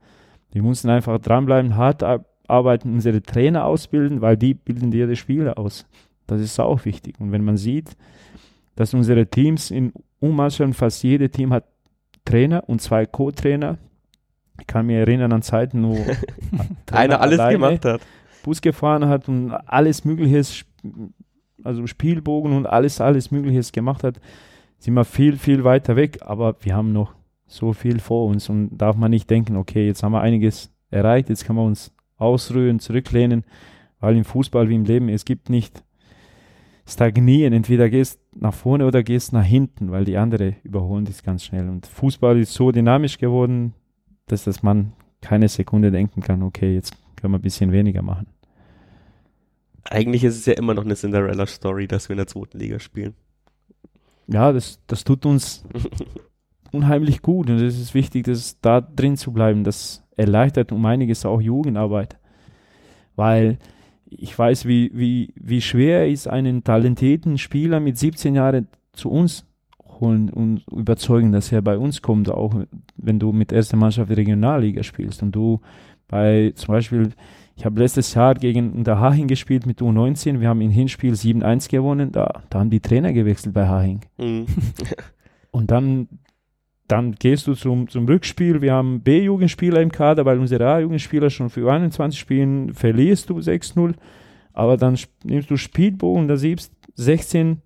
[0.51, 2.03] Wir müssen einfach dranbleiben, hart
[2.47, 5.85] arbeiten, unsere Trainer ausbilden, weil die bilden dir die Spieler aus.
[6.27, 7.19] Das ist auch wichtig.
[7.19, 7.95] Und wenn man sieht,
[8.75, 11.65] dass unsere Teams in Ummannschaft fast jedes Team hat
[12.25, 13.77] Trainer und zwei Co-Trainer,
[14.59, 15.97] ich kann mich erinnern an Zeiten, wo
[16.91, 18.01] einer alles gemacht hat.
[18.43, 20.65] Bus gefahren hat und alles Mögliche,
[21.63, 24.19] also Spielbogen und alles, alles Mögliche gemacht hat,
[24.79, 26.19] sind wir viel, viel weiter weg.
[26.21, 27.15] Aber wir haben noch
[27.47, 31.29] so viel vor uns und darf man nicht denken, okay, jetzt haben wir einiges erreicht,
[31.29, 33.43] jetzt kann man uns ausruhen, zurücklehnen,
[33.99, 35.83] weil im Fußball wie im Leben, es gibt nicht
[36.85, 41.43] stagnieren, entweder gehst nach vorne oder gehst nach hinten, weil die andere überholen dich ganz
[41.43, 41.69] schnell.
[41.69, 43.73] Und Fußball ist so dynamisch geworden,
[44.27, 48.27] dass das man keine Sekunde denken kann, okay, jetzt können wir ein bisschen weniger machen.
[49.85, 53.13] Eigentlich ist es ja immer noch eine Cinderella-Story, dass wir in der zweiten Liga spielen.
[54.27, 55.65] Ja, das, das tut uns
[56.71, 59.63] unheimlich gut und es ist wichtig, dass da drin zu bleiben.
[59.63, 62.17] Das erleichtert um einiges auch Jugendarbeit.
[63.15, 63.59] Weil
[64.05, 69.45] ich weiß, wie, wie, wie schwer ist, einen talentierten Spieler mit 17 Jahren zu uns
[69.99, 72.55] holen und überzeugen, dass er bei uns kommt, auch
[72.95, 75.61] wenn du mit erster Mannschaft Regionalliga spielst und du
[76.07, 77.09] bei zum Beispiel,
[77.55, 81.69] ich habe letztes Jahr gegen der Haching gespielt mit U19, wir haben im Hinspiel 7-1
[81.69, 84.01] gewonnen, da, da haben die Trainer gewechselt bei Haching.
[84.19, 84.45] Mhm.
[85.51, 86.07] und dann,
[86.87, 91.49] dann gehst du zum, zum Rückspiel, wir haben B-Jugendspieler im Kader, weil unsere A-Jugendspieler schon
[91.49, 93.95] für 21 spielen, verlierst du 6-0,
[94.53, 97.62] aber dann nimmst du Spielbogen, da siehst 16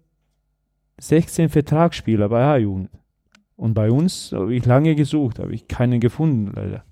[0.99, 2.89] 16 Vertragsspieler bei A-Jugend.
[3.55, 6.83] Und bei uns habe ich lange gesucht, habe ich keinen gefunden, leider.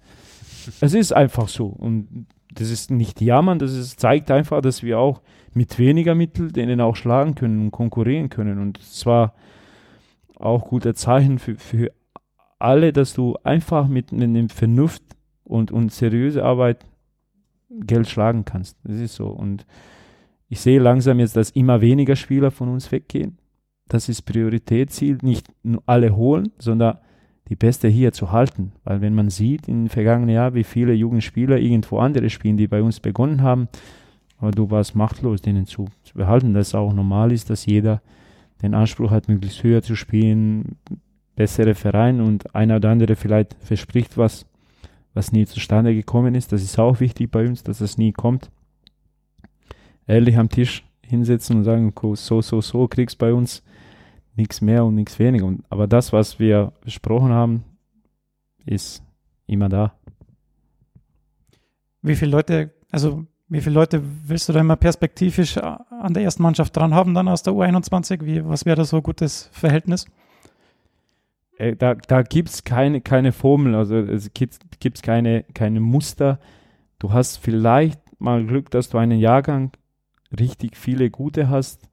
[0.81, 1.67] es ist einfach so.
[1.67, 5.21] Und das ist nicht jammern, das ist, zeigt einfach, dass wir auch
[5.53, 8.59] mit weniger Mitteln denen auch schlagen können und konkurrieren können.
[8.59, 9.35] Und zwar
[10.35, 11.91] auch guter Zeichen für, für
[12.57, 15.03] alle, dass du einfach mit, mit einem Vernunft
[15.43, 16.85] und, und seriöse Arbeit
[17.69, 18.77] Geld schlagen kannst.
[18.83, 19.27] Das ist so.
[19.27, 19.65] Und
[20.47, 23.37] ich sehe langsam jetzt, dass immer weniger Spieler von uns weggehen
[23.87, 25.47] das ist Prioritätsziel, nicht
[25.85, 26.97] alle holen, sondern
[27.49, 28.71] die Beste hier zu halten.
[28.83, 32.81] Weil wenn man sieht im vergangenen Jahr, wie viele Jugendspieler irgendwo andere spielen, die bei
[32.81, 33.67] uns begonnen haben,
[34.37, 38.01] aber du warst machtlos, denen zu, zu behalten, dass es auch normal ist, dass jeder
[38.61, 40.77] den Anspruch hat, möglichst höher zu spielen,
[41.35, 44.45] bessere Vereine und einer oder andere vielleicht verspricht was,
[45.13, 46.51] was nie zustande gekommen ist.
[46.51, 48.49] Das ist auch wichtig bei uns, dass das nie kommt.
[50.07, 53.63] Ehrlich am Tisch hinsetzen und sagen, so, so, so kriegst bei uns
[54.35, 55.45] nichts mehr und nichts weniger.
[55.45, 57.63] Und, aber das, was wir besprochen haben,
[58.65, 59.03] ist
[59.47, 59.93] immer da.
[62.01, 66.43] Wie viele Leute, also wie viele Leute willst du da immer perspektivisch an der ersten
[66.43, 68.25] Mannschaft dran haben, dann aus der U21?
[68.25, 70.05] Wie, was wäre da so ein gutes Verhältnis?
[71.57, 76.39] Äh, da da gibt es keine, keine Formel, also es gibt keine, keine Muster.
[76.99, 79.71] Du hast vielleicht mal Glück, dass du einen Jahrgang
[80.37, 81.87] richtig viele gute hast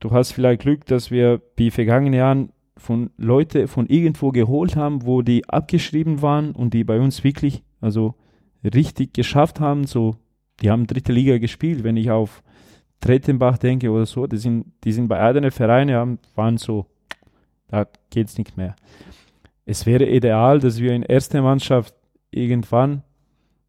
[0.00, 5.04] Du hast vielleicht Glück, dass wir die vergangenen Jahren von Leute von irgendwo geholt haben,
[5.04, 8.14] wo die abgeschrieben waren und die bei uns wirklich, also
[8.62, 9.84] richtig geschafft haben.
[9.84, 10.16] So,
[10.60, 11.82] die haben dritte Liga gespielt.
[11.82, 12.42] Wenn ich auf
[13.00, 16.86] Trettenbach denke oder so, die sind, die sind bei anderen Vereinen, waren so,
[17.68, 18.76] da geht es nicht mehr.
[19.66, 21.94] Es wäre ideal, dass wir in erster Mannschaft
[22.30, 23.02] irgendwann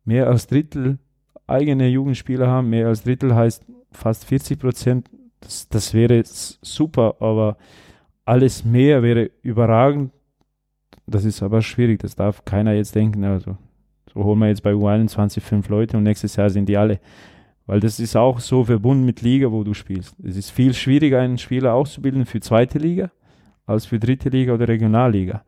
[0.05, 0.99] mehr als Drittel
[1.47, 2.69] eigene Jugendspieler haben.
[2.69, 5.09] Mehr als Drittel heißt fast 40 Prozent
[5.41, 7.57] das, das wäre super, aber
[8.25, 10.11] alles mehr wäre überragend.
[11.07, 13.23] Das ist aber schwierig, das darf keiner jetzt denken.
[13.23, 13.57] Also,
[14.13, 16.99] so holen wir jetzt bei U21 fünf Leute und nächstes Jahr sind die alle.
[17.65, 20.15] Weil das ist auch so verbunden mit Liga, wo du spielst.
[20.23, 23.11] Es ist viel schwieriger, einen Spieler auszubilden für zweite Liga
[23.69, 25.43] als für dritte Liga oder Regionalliga.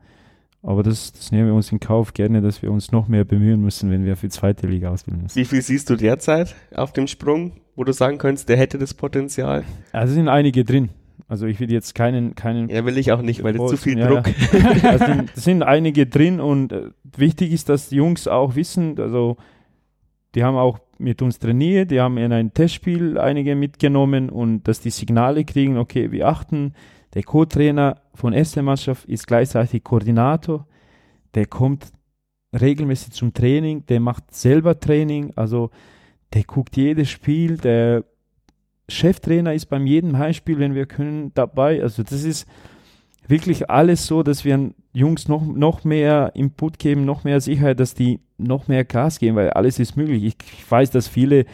[0.62, 3.60] Aber das, das, nehmen wir uns in Kauf gerne, dass wir uns noch mehr bemühen
[3.60, 5.34] müssen, wenn wir für zweite Liga ausbilden müssen.
[5.34, 8.94] Wie viel siehst du derzeit auf dem Sprung, wo du sagen könntest, der hätte das
[8.94, 9.64] Potenzial?
[9.92, 10.90] Also sind einige drin.
[11.28, 12.68] Also ich will jetzt keinen, keinen.
[12.68, 14.24] Ja, will ich auch nicht, weil das zu viel ja, Druck.
[14.52, 14.90] Ja.
[14.90, 19.36] Also sind, sind einige drin und äh, wichtig ist, dass die Jungs auch wissen, also
[20.34, 24.80] die haben auch mit uns trainiert, die haben in ein Testspiel einige mitgenommen und dass
[24.80, 26.74] die Signale kriegen, okay, wir achten
[27.14, 30.66] der Co-Trainer von erster Mannschaft ist gleichzeitig Koordinator.
[31.34, 31.92] Der kommt
[32.58, 35.70] regelmäßig zum Training, der macht selber Training, also
[36.34, 38.04] der guckt jedes Spiel, der
[38.88, 41.82] Cheftrainer ist beim jedem Heimspiel, wenn wir können, dabei.
[41.82, 42.46] Also das ist
[43.26, 47.94] wirklich alles so, dass wir Jungs noch, noch mehr Input geben, noch mehr Sicherheit, dass
[47.94, 50.24] die noch mehr Gas geben, weil alles ist möglich.
[50.24, 51.46] Ich, ich weiß, dass viele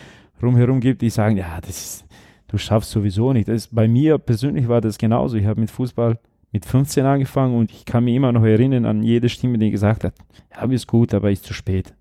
[0.43, 2.09] rumherum gibt, die sagen, ja, das ist
[2.49, 3.49] du schaffst sowieso nicht.
[3.49, 5.37] Das, bei mir persönlich war das genauso.
[5.37, 6.19] Ich habe mit Fußball
[6.51, 10.03] mit 15 angefangen und ich kann mich immer noch erinnern an jede Stimme, die gesagt
[10.03, 10.15] hat,
[10.55, 11.95] ja, ist gut, aber ist zu spät.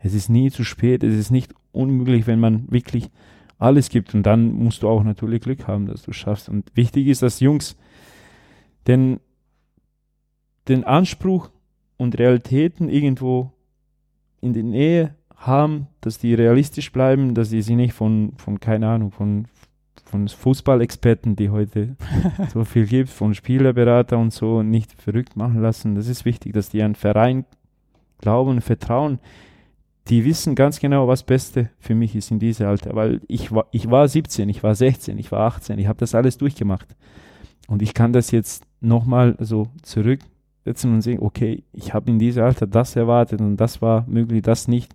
[0.00, 3.10] Es ist nie zu spät, es ist nicht unmöglich, wenn man wirklich
[3.58, 6.48] alles gibt und dann musst du auch natürlich Glück haben, dass du schaffst.
[6.48, 7.76] Und wichtig ist, dass Jungs
[8.86, 9.20] den,
[10.68, 11.50] den Anspruch
[11.96, 13.52] und Realitäten irgendwo
[14.40, 18.88] in der Nähe haben, dass die realistisch bleiben, dass sie sich nicht von, von keine
[18.88, 19.46] Ahnung, von
[20.08, 21.96] von Fußballexperten, die heute
[22.52, 25.94] so viel gibt, von Spielerberater und so, nicht verrückt machen lassen.
[25.94, 27.44] Das ist wichtig, dass die an Verein
[28.18, 29.18] glauben und vertrauen.
[30.08, 33.66] Die wissen ganz genau, was Beste für mich ist in diesem Alter, weil ich war,
[33.72, 36.96] ich war 17, ich war 16, ich war 18, ich habe das alles durchgemacht.
[37.66, 42.44] Und ich kann das jetzt nochmal so zurücksetzen und sehen, okay, ich habe in diesem
[42.44, 44.94] Alter das erwartet und das war möglich, das nicht.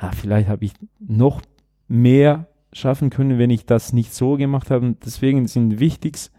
[0.00, 1.40] Ja, vielleicht habe ich noch
[1.88, 4.94] mehr schaffen können, wenn ich das nicht so gemacht habe.
[5.04, 6.30] Deswegen sind wichtig,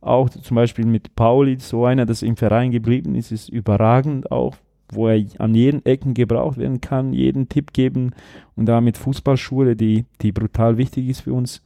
[0.00, 4.54] auch zum Beispiel mit Pauli, so einer, das im Verein geblieben ist, ist überragend auch.
[4.92, 8.12] Wo er an jeden Ecken gebraucht werden kann, jeden Tipp geben
[8.56, 11.62] und damit Fußballschule, die, die brutal wichtig ist für uns,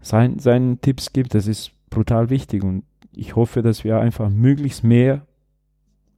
[0.00, 1.34] sein, seinen Tipps gibt.
[1.34, 5.26] Das ist brutal wichtig und ich hoffe, dass wir einfach möglichst mehr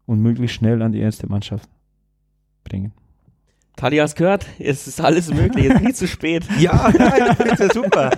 [0.07, 1.69] und möglichst schnell an die erste Mannschaft
[2.65, 2.93] bringen.
[3.77, 4.47] Tali, hast gehört?
[4.61, 6.45] Es ist alles möglich, es ist nie zu spät.
[6.61, 8.11] Ja, nein, ich finde es ja super.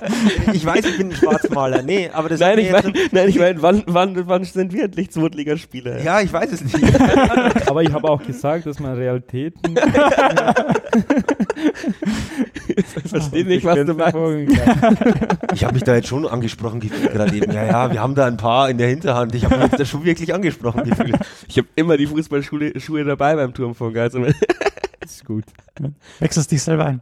[0.52, 1.82] Ich weiß, ich bin ein Schwarzmaler.
[1.82, 4.84] Nee, aber das Nein, ich meine, jetzt- nein, ich mein, wann, wann, wann sind wir
[4.84, 6.02] endlich Zweitligaspieler?
[6.02, 6.76] Ja, ich weiß es nicht.
[7.68, 9.74] Aber ich habe auch gesagt, dass man Realitäten.
[12.76, 14.60] Ich verstehe nicht, was du meinst.
[15.54, 17.52] Ich habe mich da jetzt schon angesprochen gefühlt gerade eben.
[17.52, 19.34] Ja, ja, wir haben da ein paar in der Hinterhand.
[19.34, 21.16] Ich habe mich da schon wirklich angesprochen gefühlt.
[21.48, 23.96] Ich habe immer die Fußballschuhe Schuhe dabei beim Turmfunk.
[23.96, 24.24] Also,
[25.04, 25.44] ist gut.
[26.20, 27.00] Wechselst dich selber ein.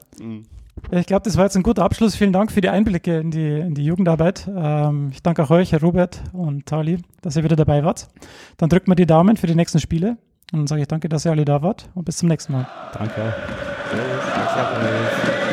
[0.90, 2.14] Ja, Ich glaube, das war jetzt ein guter Abschluss.
[2.16, 4.48] Vielen Dank für die Einblicke in die, in die Jugendarbeit.
[4.54, 8.08] Ähm, ich danke auch euch, Herr Robert und Tali, dass ihr wieder dabei wart.
[8.56, 10.16] Dann drückt mir die Daumen für die nächsten Spiele.
[10.52, 12.66] Und dann sage ich danke, dass ihr alle da wart und bis zum nächsten Mal.
[12.92, 13.34] Danke.
[13.90, 15.51] Servus.